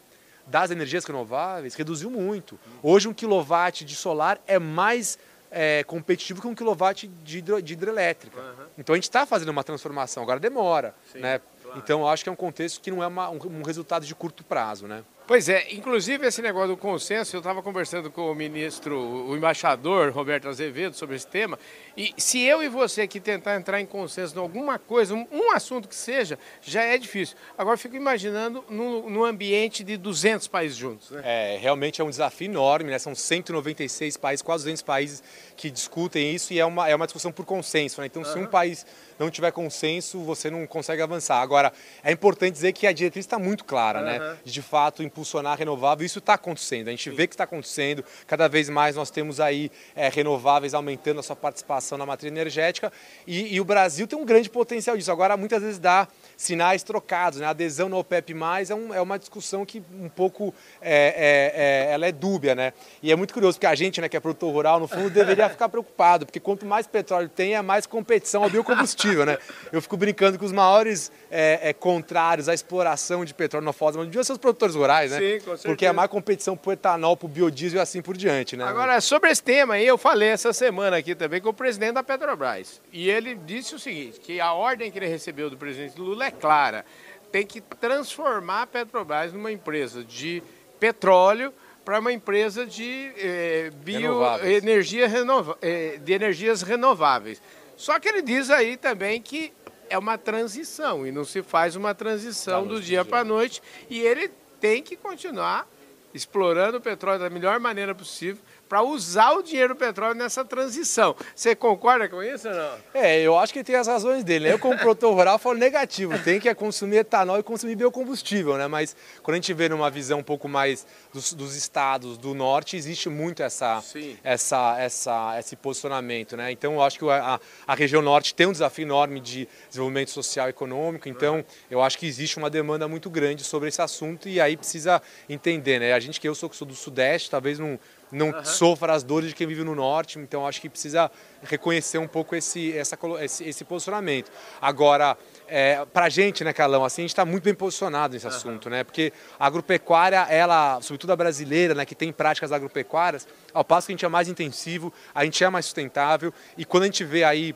das 0.47 0.71
energias 0.71 1.05
renováveis 1.05 1.75
reduziu 1.75 2.11
muito. 2.11 2.59
Hoje, 2.83 3.09
um 3.09 3.15
quilowatt 3.15 3.85
de 3.85 3.97
solar 3.97 4.41
é 4.47 4.59
mais 4.59 5.19
é, 5.51 5.85
competitivo 5.85 6.41
que 6.41 6.47
um 6.47 6.55
quilowatt 6.55 7.07
de, 7.07 7.39
hidro, 7.39 7.63
de 7.63 7.73
hidrelétrica. 7.73 8.41
Uhum. 8.41 8.67
Então, 8.77 8.93
a 8.95 8.97
gente 8.97 9.05
está 9.05 9.25
fazendo 9.25 9.49
uma 9.49 9.65
transformação, 9.65 10.23
agora 10.23 10.39
demora. 10.39 10.95
Sim, 11.13 11.21
né? 11.21 11.41
Claro. 11.63 11.79
Então, 11.79 12.09
acho 12.09 12.23
que 12.23 12.29
é 12.29 12.33
um 12.33 12.37
contexto 12.37 12.81
que 12.81 12.91
não 12.91 13.03
é 13.03 13.07
uma, 13.07 13.31
um, 13.31 13.39
um 13.47 13.63
resultado 13.63 14.05
de 14.05 14.15
curto 14.15 14.45
prazo. 14.45 14.87
Né? 14.87 15.03
Pois 15.27 15.49
é, 15.49 15.73
inclusive 15.73 16.27
esse 16.27 16.43
negócio 16.43 16.69
do 16.69 16.77
consenso, 16.77 17.35
eu 17.35 17.39
estava 17.39 17.63
conversando 17.63 18.11
com 18.11 18.31
o 18.31 18.35
ministro, 18.35 18.99
o 18.99 19.35
embaixador 19.35 20.13
Roberto 20.13 20.49
Azevedo 20.49 20.95
sobre 20.95 21.17
esse 21.17 21.27
tema, 21.27 21.59
e 21.97 22.13
se 22.19 22.43
eu 22.43 22.63
e 22.63 22.69
você 22.69 23.03
aqui 23.03 23.19
tentar 23.19 23.57
entrar 23.57 23.81
em 23.81 23.87
consenso 23.87 24.37
em 24.37 24.39
alguma 24.39 24.79
coisa, 24.79 25.15
um, 25.15 25.27
um 25.33 25.51
assunto 25.51 25.89
que 25.89 25.95
seja, 25.95 26.39
já 26.61 26.83
é 26.83 26.99
difícil. 26.99 27.39
Agora 27.57 27.79
fico 27.79 27.97
imaginando 27.97 28.63
no, 28.69 29.09
no 29.09 29.25
ambiente 29.25 29.83
de 29.83 29.97
200 29.97 30.47
países 30.47 30.77
juntos. 30.77 31.11
Né? 31.11 31.23
É, 31.25 31.59
realmente 31.59 32.03
é 32.03 32.05
um 32.05 32.11
desafio 32.11 32.51
enorme, 32.51 32.91
né? 32.91 32.99
são 32.99 33.15
196 33.15 34.19
países, 34.19 34.43
quase 34.43 34.65
200 34.65 34.83
países 34.83 35.23
que 35.57 35.71
discutem 35.71 36.35
isso 36.35 36.53
e 36.53 36.59
é 36.59 36.67
uma, 36.67 36.87
é 36.87 36.95
uma 36.95 37.07
discussão 37.07 37.33
por 37.33 37.47
consenso. 37.47 37.99
Né? 37.99 38.09
Então, 38.09 38.23
uhum. 38.23 38.31
se 38.31 38.39
um 38.39 38.47
país 38.47 38.85
não 39.19 39.31
tiver 39.31 39.53
consenso, 39.53 40.21
você 40.21 40.51
não 40.51 40.67
consegue 40.67 41.01
avançar. 41.01 41.41
Agora, 41.41 41.73
é 42.03 42.13
importante 42.13 42.53
dizer 42.53 42.73
que 42.73 42.87
a 42.87 42.93
diretriz 42.93 43.25
está 43.25 43.39
muito 43.39 43.65
clara, 43.65 44.01
uhum. 44.01 44.05
né? 44.05 44.37
De 44.45 44.61
fato, 44.61 45.03
impulsionar 45.15 45.57
renovável. 45.57 46.05
Isso 46.05 46.19
está 46.19 46.35
acontecendo, 46.35 46.89
a 46.89 46.91
gente 46.91 47.09
vê 47.11 47.29
que 47.29 47.35
está 47.35 47.45
acontecendo. 47.45 48.05
Cada 48.27 48.49
vez 48.49 48.69
mais 48.69 48.97
nós 48.97 49.11
temos 49.11 49.39
aí 49.39 49.71
é, 49.95 50.09
renováveis 50.09 50.75
aumentando 50.75 51.21
a 51.21 51.23
sua 51.23 51.37
participação 51.37 51.97
na 51.97 52.05
matriz 52.05 52.31
energética 52.31 52.93
e, 53.27 53.55
e, 53.55 53.61
o 53.61 53.65
Brasil 53.65 54.07
tem 54.07 54.19
um 54.19 54.25
grande 54.25 54.51
potencial 54.51 54.97
disso. 54.97 55.13
Agora, 55.13 55.37
muitas 55.37 55.63
vezes 55.63 55.79
dá 55.79 56.09
sinais 56.37 56.83
trocados. 56.83 57.39
Né? 57.39 57.47
A 57.47 57.51
adesão 57.51 57.89
no 57.89 57.97
OPEP+, 57.99 58.35
é, 58.69 58.75
um, 58.75 58.93
é 58.93 59.01
uma 59.01 59.19
discussão 59.19 59.65
que 59.65 59.83
um 59.93 60.09
pouco 60.09 60.53
é, 60.83 60.95
é, 61.17 61.89
é, 61.91 61.93
ela 61.93 62.07
é 62.07 62.13
dúbia. 62.13 62.55
Né? 62.55 62.73
E 63.03 63.13
é 63.13 63.17
muito 63.17 63.33
curioso, 63.33 63.57
porque 63.57 63.67
a 63.67 63.75
gente, 63.75 64.01
né, 64.01 64.09
que 64.09 64.17
é 64.17 64.21
produtor 64.21 64.53
rural, 64.53 64.81
no 64.81 64.89
fundo, 64.89 65.11
deveria 65.11 65.49
ficar 65.49 65.69
preocupado, 65.69 66.27
porque 66.27 66.41
quanto 66.41 66.67
mais 66.67 66.87
petróleo 66.87 67.29
tem, 67.29 67.55
é 67.55 67.63
mais 67.63 67.87
competição 67.87 68.43
ao 68.43 68.51
biocombustível. 68.51 69.25
Né? 69.25 69.39
Eu 69.71 69.81
fico 69.81 69.97
brincando 69.97 70.39
que 70.39 70.45
os 70.45 70.53
maiores 70.53 71.13
é, 71.31 71.71
é, 71.71 71.73
contrários 71.73 72.49
à 72.49 72.55
exploração 72.55 73.25
de 73.25 73.33
petróleo 73.33 73.65
na 73.65 73.73
foz 73.73 73.95
deviam 73.97 74.25
ser 74.25 74.33
os 74.33 74.39
produtores 74.39 74.75
rurais, 74.75 75.04
né? 75.11 75.19
Sim, 75.19 75.39
com 75.39 75.51
certeza. 75.51 75.69
Porque 75.69 75.87
é 75.87 75.93
mais 75.93 76.11
competição 76.11 76.57
para 76.57 76.71
o 76.71 76.73
etanol, 76.73 77.17
para 77.17 77.27
o 77.27 77.29
biodiesel 77.29 77.79
e 77.79 77.83
assim 77.83 78.03
por 78.03 78.17
diante, 78.17 78.57
né? 78.57 78.65
Agora, 78.65 79.01
sobre 79.01 79.31
esse 79.31 79.43
tema 79.43 79.75
aí, 79.75 79.87
eu 79.87 79.99
falei 79.99 80.29
essa 80.29 80.53
semana 80.53 80.97
aqui 80.97 81.15
também 81.15 81.41
com 81.41 81.49
o 81.51 81.55
presidente 81.55 81.95
da 81.95 82.03
Petrobras. 82.03 82.81
E 82.93 83.11
ele 83.11 83.35
disse 83.35 83.75
o 83.75 83.79
seguinte, 83.79 84.21
que 84.21 84.41
a 84.41 84.53
ordem 84.53 84.91
que 84.91 84.99
ele 84.99 85.07
recebeu 85.07 85.51
do 85.51 85.57
presidente 85.57 85.99
Lula 85.99 86.27
é 86.27 86.31
clara. 86.31 86.85
Tem 87.31 87.47
que 87.47 87.61
transformar 87.61 88.63
a 88.63 88.67
Petrobras 88.67 89.33
numa 89.33 89.51
empresa 89.51 90.05
de 90.05 90.43
petróleo 90.79 91.53
para 91.85 91.99
uma 91.99 92.13
empresa 92.13 92.65
de 92.65 93.13
eh, 93.17 93.71
bioenergia 93.85 95.07
renova, 95.07 95.59
eh, 95.61 95.99
de 96.03 96.13
energias 96.13 96.63
renováveis. 96.63 97.43
Só 97.77 97.99
que 97.99 98.09
ele 98.09 98.23
diz 98.23 98.51
aí 98.51 98.77
também 98.77 99.21
que 99.21 99.53
é 99.91 99.99
uma 99.99 100.17
transição 100.17 101.07
e 101.07 101.13
não 101.13 101.25
se 101.25 101.43
faz 101.43 101.77
uma 101.77 101.95
transição 101.95 102.67
do 102.67 102.81
dia 102.81 103.05
para 103.05 103.21
a 103.21 103.25
noite 103.25 103.63
e 103.91 104.01
ele 104.01 104.31
tem 104.65 104.83
que 104.83 104.97
continuar 104.97 105.69
explorando 106.15 106.79
o 106.79 106.81
petróleo 106.81 107.21
da 107.21 107.29
melhor 107.29 107.61
maneira 107.61 107.95
possível 107.95 108.43
para 108.69 108.83
usar 108.83 109.33
o 109.33 109.43
dinheiro 109.43 109.75
do 109.75 109.79
petróleo 109.79 110.15
nessa 110.15 110.45
transição. 110.45 111.15
Você 111.35 111.55
concorda 111.55 112.09
com 112.09 112.23
isso 112.23 112.49
ou 112.49 112.55
não? 112.55 112.73
É, 112.95 113.21
eu 113.21 113.39
acho 113.39 113.53
que 113.53 113.63
tem 113.63 113.77
as 113.77 113.87
razões 113.87 114.25
dele. 114.25 114.51
Eu, 114.51 114.59
como 114.59 114.79
produtor 114.79 115.15
rural, 115.15 115.39
falo 115.39 115.59
negativo. 115.59 116.19
Tem 116.19 116.41
que 116.41 116.53
consumir 116.55 116.99
etanol 116.99 117.39
e 117.39 117.43
consumir 117.43 117.77
biocombustível, 117.77 118.57
né? 118.57 118.67
Mas 118.67 118.97
quando 119.23 119.35
a 119.35 119.37
gente 119.37 119.53
vê 119.53 119.69
numa 119.69 119.91
visão 119.91 120.19
um 120.21 120.23
pouco 120.23 120.49
mais 120.49 120.87
dos, 121.13 121.33
dos 121.33 121.55
estados 121.55 122.17
do 122.19 122.35
norte, 122.35 122.77
existe 122.77 123.09
muito 123.09 123.43
essa, 123.43 123.83
essa, 124.23 124.77
essa, 124.79 125.39
esse 125.39 125.57
posicionamento, 125.57 126.37
né? 126.37 126.51
Então, 126.51 126.75
eu 126.75 126.83
acho 126.83 126.99
que 126.99 127.09
a, 127.09 127.41
a, 127.67 127.75
região 127.75 128.03
norte 128.03 128.35
tem 128.35 128.47
um 128.47 128.53
desafio 128.53 128.85
enorme 128.85 129.21
de 129.21 129.49
desenvolvimento 129.69 130.11
social 130.11 130.47
e 130.47 130.51
econômico. 130.51 131.09
Então, 131.09 131.45
eu 131.71 131.83
acho 131.83 131.99
que 131.99 132.07
existe 132.07 132.39
uma 132.39 132.51
demanda 132.51 132.89
muito 132.89 133.11
grande 133.11 133.45
sobre 133.45 133.69
esse 133.69 133.83
assunto 133.83 134.29
e 134.29 134.41
aí 134.41 134.57
precisa 134.57 135.01
entender, 135.29 135.79
né? 135.79 135.93
A 135.93 136.01
gente 136.01 136.21
que 136.21 136.29
eu 136.29 136.35
sou, 136.35 136.53
sou 136.53 136.67
do 136.67 136.75
sudeste, 136.75 137.31
talvez 137.31 137.59
não 137.59 137.79
não 138.11 138.31
uhum. 138.31 138.45
sofra 138.45 138.93
as 138.93 139.03
dores 139.03 139.31
de 139.31 139.35
quem 139.35 139.47
vive 139.47 139.65
no 139.65 139.75
norte. 139.75 140.19
Então 140.19 140.47
acho 140.47 140.61
que 140.61 140.69
precisa 140.69 141.11
reconhecer 141.43 141.99
um 141.99 142.09
pouco 142.09 142.35
esse, 142.35 142.77
essa, 142.77 142.99
esse, 143.21 143.45
esse 143.45 143.65
posicionamento. 143.65 144.31
Agora, 144.61 145.17
é, 145.47 145.85
para 145.93 146.07
a 146.07 146.09
gente, 146.09 146.43
né, 146.45 146.53
Calão, 146.53 146.85
assim, 146.85 147.03
a 147.03 147.05
gente 147.05 147.11
está 147.11 147.25
muito 147.25 147.45
bem 147.45 147.55
posicionado 147.55 148.15
nesse 148.15 148.27
uhum. 148.27 148.33
assunto, 148.33 148.71
né? 148.71 148.85
Porque 148.85 149.13
a 149.39 149.47
agropecuária, 149.47 150.27
ela, 150.31 150.81
sobretudo 150.81 151.13
a 151.13 151.17
brasileira, 151.17 151.75
né, 151.75 151.85
que 151.85 151.95
tem 151.95 152.13
práticas 152.13 152.53
agropecuárias, 152.53 153.27
ao 153.53 153.65
passo 153.65 153.87
que 153.87 153.93
a 153.93 153.95
gente 153.95 154.05
é 154.05 154.09
mais 154.09 154.29
intensivo, 154.29 154.93
a 155.15 155.25
gente 155.25 155.43
é 155.43 155.49
mais 155.49 155.65
sustentável 155.65 156.33
e 156.57 156.65
quando 156.65 156.85
a 156.85 156.87
gente 156.87 157.05
vê 157.05 157.25
aí 157.25 157.55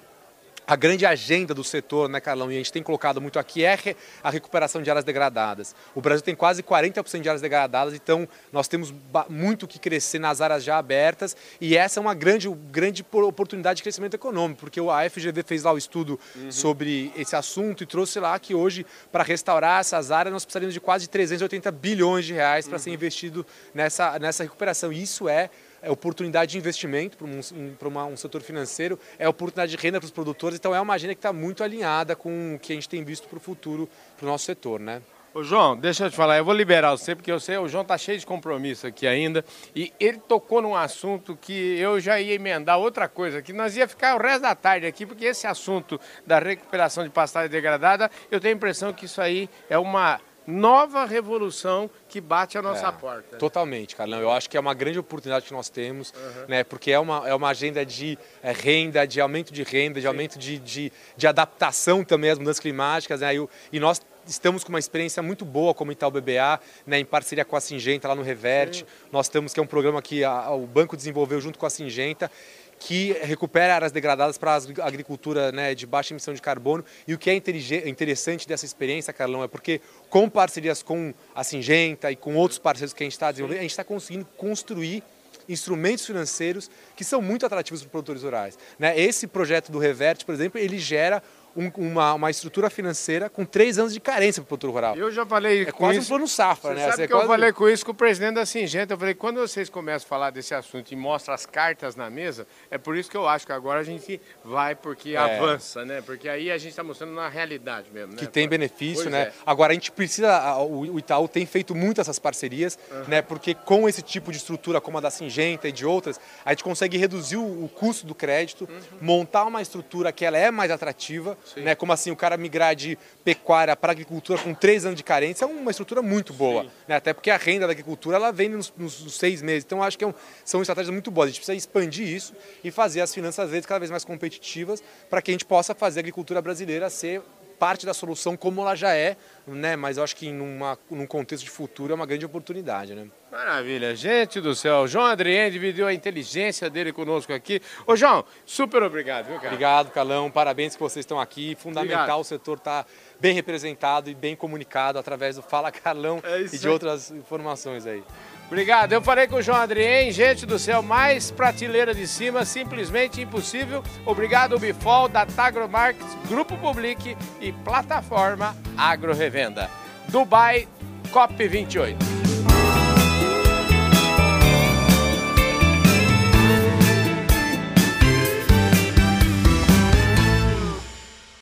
a 0.69 0.77
grande 0.77 1.07
agenda 1.07 1.55
do 1.55 1.65
setor, 1.65 2.11
né, 2.11 2.21
Carlão, 2.21 2.53
e 2.53 2.55
a 2.55 2.59
gente 2.59 2.71
tem 2.71 2.83
colocado 2.83 3.23
muito 3.23 3.39
aqui, 3.39 3.65
é 3.65 3.97
a 4.23 4.29
recuperação 4.29 4.83
de 4.83 4.91
áreas 4.91 5.03
degradadas. 5.03 5.75
O 5.95 6.03
Brasil 6.03 6.23
tem 6.23 6.35
quase 6.35 6.63
40% 6.63 7.23
de 7.23 7.29
áreas 7.31 7.41
degradadas, 7.41 7.95
então 7.95 8.29
nós 8.53 8.69
temos 8.69 8.93
muito 9.31 9.67
que 9.67 9.79
crescer 9.79 10.19
nas 10.19 10.43
áreas 10.43 10.63
já 10.63 10.77
abertas 10.77 11.35
e 11.59 11.75
essa 11.75 11.99
é 11.99 12.03
uma 12.03 12.13
grande, 12.13 12.51
grande 12.71 13.03
oportunidade 13.11 13.79
de 13.79 13.83
crescimento 13.83 14.13
econômico, 14.13 14.61
porque 14.61 14.79
a 14.79 15.09
FGV 15.09 15.43
fez 15.43 15.63
lá 15.63 15.73
o 15.73 15.79
estudo 15.79 16.21
uhum. 16.37 16.53
sobre 16.53 17.11
esse 17.17 17.35
assunto 17.35 17.83
e 17.83 17.87
trouxe 17.87 18.21
lá 18.21 18.39
que 18.39 18.55
hoje, 18.55 18.85
para 19.11 19.25
restaurar 19.25 19.81
essas 19.81 20.11
áreas, 20.11 20.35
nós 20.35 20.45
precisaríamos 20.45 20.75
de 20.75 20.81
quase 20.81 21.09
380 21.09 21.73
bilhões 21.73 22.27
de 22.27 22.35
reais 22.35 22.67
para 22.69 22.77
uhum. 22.77 22.83
ser 22.83 22.91
investido 22.91 23.47
nessa, 23.73 24.19
nessa 24.19 24.43
recuperação. 24.43 24.93
E 24.93 25.03
isso 25.03 25.31
é 25.31 25.49
é 25.83 25.91
oportunidade 25.91 26.53
de 26.53 26.59
investimento 26.59 27.17
para 27.17 27.27
um, 27.27 27.75
para 27.79 27.89
um 28.07 28.17
setor 28.17 28.43
financeiro, 28.43 28.99
é 29.19 29.29
oportunidade 29.29 29.77
de 29.77 29.83
renda 29.83 30.01
para 30.01 30.07
os 30.07 30.11
produtores, 30.11 30.59
então 30.59 30.75
é 30.75 30.81
uma 30.81 30.95
agenda 30.95 31.15
que 31.15 31.19
está 31.19 31.33
muito 31.33 31.63
alinhada 31.63 32.17
com 32.17 32.55
o 32.55 32.59
que 32.59 32.73
a 32.73 32.75
gente 32.75 32.89
tem 32.89 33.05
visto 33.05 33.29
para 33.29 33.37
o 33.37 33.41
futuro 33.41 33.89
para 34.17 34.27
o 34.27 34.29
nosso 34.29 34.45
setor, 34.45 34.81
né? 34.81 35.03
Ô 35.35 35.45
João, 35.45 35.77
deixa 35.77 36.07
eu 36.07 36.11
te 36.11 36.17
falar, 36.17 36.39
eu 36.39 36.45
vou 36.45 36.55
liberar 36.55 36.91
você, 36.91 37.15
porque 37.15 37.31
eu 37.31 37.39
sei, 37.39 37.59
o 37.59 37.69
João 37.69 37.83
está 37.83 37.99
cheio 37.99 38.19
de 38.19 38.25
compromisso 38.25 38.87
aqui 38.87 39.07
ainda, 39.07 39.45
e 39.77 39.93
ele 40.01 40.19
tocou 40.19 40.63
num 40.63 40.75
assunto 40.75 41.39
que 41.41 41.53
eu 41.79 42.01
já 42.01 42.19
ia 42.19 42.35
emendar 42.35 42.79
outra 42.79 43.09
coisa, 43.09 43.43
que 43.43 43.53
nós 43.53 43.77
ia 43.77 43.87
ficar 43.87 44.17
o 44.17 44.23
resto 44.23 44.43
da 44.43 44.55
tarde 44.55 44.87
aqui, 44.87 45.05
porque 45.05 45.27
esse 45.27 45.47
assunto 45.47 46.01
da 46.27 46.39
recuperação 46.39 47.05
de 47.05 47.11
pastagem 47.11 47.51
degradada, 47.51 48.11
eu 48.31 48.41
tenho 48.41 48.55
a 48.55 48.57
impressão 48.57 48.93
que 48.93 49.05
isso 49.05 49.21
aí 49.21 49.51
é 49.69 49.79
uma 49.79 50.19
nova 50.49 51.05
revolução 51.05 51.91
que 52.09 52.23
bate 52.23 52.57
a 52.57 52.63
nossa 52.63 52.89
é, 52.89 52.93
porta. 52.93 53.37
Totalmente, 53.37 53.95
Carlão. 53.95 54.19
Eu 54.19 54.31
acho 54.31 54.49
que 54.49 54.57
é 54.57 54.61
uma 54.61 54.73
grande 54.73 54.99
oportunidade 54.99 55.45
que 55.45 55.53
nós 55.53 55.69
temos, 55.69 56.11
uhum. 56.17 56.47
né? 56.49 56.65
porque 56.65 56.91
é 56.91 56.99
uma, 56.99 57.29
é 57.29 57.35
uma 57.35 57.51
agenda 57.51 57.85
de 57.85 58.19
é, 58.43 58.51
renda, 58.51 59.07
de 59.07 59.21
aumento 59.21 59.53
de 59.53 59.63
renda, 59.63 59.97
de 59.97 60.03
Sim. 60.03 60.07
aumento 60.07 60.39
de, 60.39 60.59
de, 60.59 60.91
de, 61.15 61.27
adaptação 61.27 62.03
também 62.03 62.31
às 62.31 62.39
mudanças 62.39 62.61
climáticas. 62.61 63.21
Né? 63.21 63.37
E, 63.37 63.49
e, 63.75 63.79
nós 63.79 64.01
estamos 64.27 64.65
com 64.65 64.71
uma 64.71 64.79
experiência 64.79 65.23
muito 65.23 65.45
boa 65.45 65.75
como 65.75 65.93
Itaú 65.93 66.11
BBA, 66.11 66.59
né? 66.87 66.99
em 66.99 67.05
parceria 67.05 67.45
com 67.45 67.55
a 67.55 67.61
Singenta 67.61 68.09
lá 68.09 68.15
no 68.15 68.23
Reverte. 68.23 68.79
Sim. 68.79 68.87
Nós 69.13 69.27
estamos, 69.27 69.53
que 69.53 69.61
é 69.61 69.63
um 69.63 69.67
programa 69.67 70.01
que 70.01 70.25
a, 70.25 70.51
o 70.51 70.67
banco 70.67 70.97
desenvolveu 70.97 71.43
junto 71.43 71.59
com 71.59 71.67
a 71.67 71.71
Singenta 71.71 72.31
que 72.79 73.13
recupera 73.23 73.75
áreas 73.75 73.93
degradadas 73.93 74.39
para 74.39 74.53
a 74.53 74.87
agricultura 74.87 75.51
né, 75.53 75.75
de 75.75 75.87
baixa 75.87 76.13
emissão 76.13 76.33
de 76.33 76.41
carbono. 76.41 76.85
E 77.07 77.15
o 77.15 77.19
que 77.19 77.31
é 77.31 77.35
interessante 77.35 78.47
dessa 78.47 78.65
experiência, 78.65 79.13
Carlão, 79.13 79.43
é 79.43 79.49
porque 79.49 79.81
com 80.09 80.29
parcerias 80.29 80.83
com 80.83 81.13
a 81.35 81.43
Singenta 81.43 82.11
e 82.11 82.17
com 82.17 82.35
outros 82.37 82.59
parceiros 82.59 82.93
que 82.93 83.03
a 83.03 83.07
gente 83.07 83.13
está 83.13 83.31
desenvolvendo, 83.31 83.59
a 83.59 83.63
gente 83.63 83.71
está 83.71 83.85
conseguindo 83.85 84.27
construir 84.37 85.03
instrumentos 85.49 86.05
financeiros 86.05 86.71
que 86.95 87.03
são 87.03 87.23
muito 87.23 87.47
atrativos 87.47 87.81
para 87.81 87.87
os 87.87 87.91
produtores 87.91 88.23
rurais. 88.23 88.59
Né? 88.79 88.99
Esse 89.01 89.27
projeto 89.27 89.73
do 89.73 89.79
Reverte, 89.79 90.25
por 90.25 90.35
exemplo, 90.35 90.61
ele 90.61 90.79
gera 90.79 91.23
um, 91.59 91.71
uma, 91.77 92.15
uma 92.15 92.31
estrutura 92.31 92.71
financeira 92.71 93.29
com 93.29 93.45
três 93.45 93.79
anos 93.79 93.93
de 93.93 93.99
carência 93.99 94.41
para 94.41 94.47
o 94.47 94.49
produtor 94.49 94.71
rural. 94.71 94.97
Eu 94.97 95.11
já 95.11 95.27
falei 95.27 95.63
é 95.63 95.73
quase 95.73 95.99
isso. 95.99 96.07
um 96.07 96.09
plano 96.09 96.29
safra, 96.29 96.71
Você 96.71 96.75
né? 96.77 96.83
Sabe 96.83 96.97
Você 96.97 97.03
é 97.03 97.07
que 97.07 97.13
quase... 97.13 97.25
eu 97.25 97.29
falei 97.29 97.53
com 97.53 97.69
isso 97.69 97.85
com 97.85 97.91
o 97.91 97.95
presidente 97.95 98.35
da 98.35 98.47
Singenta. 98.47 98.95
Eu 98.95 98.99
falei, 98.99 99.15
quando 99.15 99.41
vocês 99.41 99.69
começam 99.69 100.07
a 100.07 100.09
falar 100.09 100.31
desse 100.31 100.55
assunto 100.55 100.93
e 100.93 100.97
mostram 100.97 101.35
as 101.35 101.45
cartas 101.45 101.97
na 101.97 102.09
mesa, 102.09 102.47
é 102.71 102.79
por 102.79 102.97
isso 102.97 103.11
que 103.11 103.17
eu 103.17 103.29
acho 103.29 103.45
que 103.45 103.53
agora 103.53 103.81
a 103.81 103.83
gente 103.83 104.21
vai 104.45 104.77
porque 104.77 105.11
é. 105.11 105.17
avança, 105.17 105.85
né? 105.85 106.01
Porque 106.01 106.29
aí 106.29 106.51
a 106.51 106.59
gente 106.59 106.71
está 106.71 106.85
mostrando 106.85 107.13
na 107.13 107.29
realidade 107.29 107.91
mesmo. 107.93 108.13
Né? 108.13 108.19
Que 108.19 108.27
tem 108.27 108.49
benefício, 108.49 109.05
pois 109.05 109.13
né? 109.13 109.23
É. 109.23 109.33
Agora 109.45 109.73
a 109.73 109.75
gente 109.75 109.91
precisa, 109.91 110.57
o 110.59 110.99
Itaú 110.99 111.27
tem 111.27 111.45
feito 111.45 111.75
muito 111.75 112.01
essas 112.01 112.19
parcerias, 112.19 112.79
uhum. 112.91 113.05
né? 113.09 113.21
Porque 113.21 113.55
com 113.55 113.89
esse 113.89 114.03
tipo 114.03 114.31
de 114.31 114.39
estrutura 114.39 114.81
como 114.81 114.99
a 114.99 115.01
da 115.01 115.11
Singenta 115.11 115.69
e 115.69 115.73
de 115.73 115.85
outras, 115.85 116.21
a 116.45 116.51
gente 116.51 116.63
consegue 116.63 116.97
reduzir 116.97 117.37
o, 117.37 117.65
o 117.65 117.69
custo 117.69 118.07
do 118.07 118.15
crédito, 118.15 118.69
uhum. 118.71 118.99
montar 119.01 119.45
uma 119.45 119.61
estrutura 119.61 120.13
que 120.13 120.25
ela 120.25 120.39
é 120.39 120.51
mais 120.51 120.71
atrativa, 120.71 121.37
Sim. 121.55 121.61
né? 121.61 121.75
Como 121.75 121.93
assim 121.93 122.11
o 122.11 122.17
cara 122.17 122.37
migrar 122.37 122.75
de 122.75 122.99
pecuária 123.25 123.75
para 123.77 123.93
agricultura 123.93 124.39
com 124.41 124.55
três 124.55 124.85
anos 124.85 124.97
de 124.97 125.03
carência 125.03 125.45
é 125.45 125.49
uma 125.49 125.71
estrutura 125.71 126.03
muito 126.03 126.33
boa. 126.33 126.67
Né? 126.87 126.97
Até 126.97 127.13
porque 127.13 127.31
a 127.31 127.37
renda 127.37 127.67
da 127.67 127.73
agricultura 127.73 128.17
ela 128.17 128.31
vem 128.31 128.49
nos, 128.49 128.73
nos 128.77 129.17
seis 129.17 129.43
meses. 129.43 129.65
Então, 129.65 129.83
acho 129.83 129.99
que 129.99 130.05
é 130.05 130.07
um, 130.07 130.15
são 130.45 130.61
estratégias 130.61 130.93
muito 130.93 131.11
boas. 131.11 131.27
A 131.27 131.31
gente 131.31 131.41
precisa 131.41 131.57
expandir 131.57 132.09
isso 132.09 132.35
e 132.63 132.71
fazer 132.71 133.01
as 133.01 133.13
finanças, 133.13 133.51
vezes, 133.51 133.67
cada 133.67 133.79
vez 133.79 133.91
mais 133.91 134.05
competitivas 134.05 134.83
para 135.09 135.23
que 135.23 135.31
a 135.31 135.35
gente 135.35 135.45
possa 135.45 135.75
fazer 135.75 136.01
a 136.01 136.03
agricultura 136.03 136.43
brasileira 136.43 136.91
ser 136.91 137.23
parte 137.59 137.85
da 137.85 137.93
solução 137.93 138.37
como 138.37 138.61
ela 138.61 138.75
já 138.75 138.95
é, 138.95 139.17
né? 139.47 139.77
Mas 139.77 139.97
eu 139.97 140.05
acho 140.05 140.15
que 140.15 140.31
numa, 140.31 140.79
num 140.91 141.07
contexto 141.07 141.45
de 141.45 141.51
futuro 141.51 141.93
é 141.93 141.95
uma 141.95 142.07
grande 142.07 142.25
oportunidade, 142.25 142.95
né? 142.95 143.09
Maravilha, 143.31 143.95
gente 143.95 144.41
do 144.41 144.55
céu. 144.55 144.89
João 144.89 145.05
Adrien 145.05 145.51
dividiu 145.51 145.87
a 145.87 145.93
inteligência 145.93 146.71
dele 146.71 146.93
conosco 146.93 147.33
aqui. 147.33 147.61
Ô 147.87 147.95
João, 147.95 148.25
super 148.47 148.83
obrigado, 148.83 149.27
viu, 149.27 149.37
cara? 149.37 149.49
Obrigado, 149.49 149.91
Calão. 149.91 150.31
Parabéns 150.31 150.75
que 150.75 150.81
vocês 150.81 151.03
estão 151.03 151.21
aqui. 151.21 151.55
Fundamental 151.59 151.99
obrigado. 151.99 152.21
o 152.21 152.25
setor 152.25 152.57
estar 152.57 152.85
tá 152.85 152.91
bem 153.21 153.35
representado 153.35 154.09
e 154.09 154.15
bem 154.15 154.35
comunicado 154.35 154.99
através 154.99 155.37
do 155.37 155.43
Fala 155.43 155.71
Carlão 155.71 156.21
é 156.23 156.41
e 156.41 156.59
de 156.59 156.69
outras 156.69 157.11
informações 157.11 157.87
aí. 157.87 158.03
Obrigado. 158.49 158.93
Eu 158.93 159.03
falei 159.03 159.27
com 159.27 159.37
o 159.37 159.43
João 159.43 159.59
Adrien, 159.59 160.11
gente 160.11 160.47
do 160.47 160.59
céu, 160.59 160.83
mais 160.83 161.31
prateleira 161.31 161.95
de 161.95 162.07
cima, 162.07 162.45
simplesmente 162.45 163.21
impossível. 163.21 163.85
Obrigado, 164.07 164.59
Bifol, 164.59 165.07
da 165.07 165.27
Tagromarkets, 165.27 166.17
Grupo 166.27 166.57
Public 166.57 167.17
e 167.41 167.53
Plataforma 167.53 168.57
Agro 168.77 169.15
Revenda. 169.15 169.71
Dubai 170.09 170.67
COP28. 171.13 172.18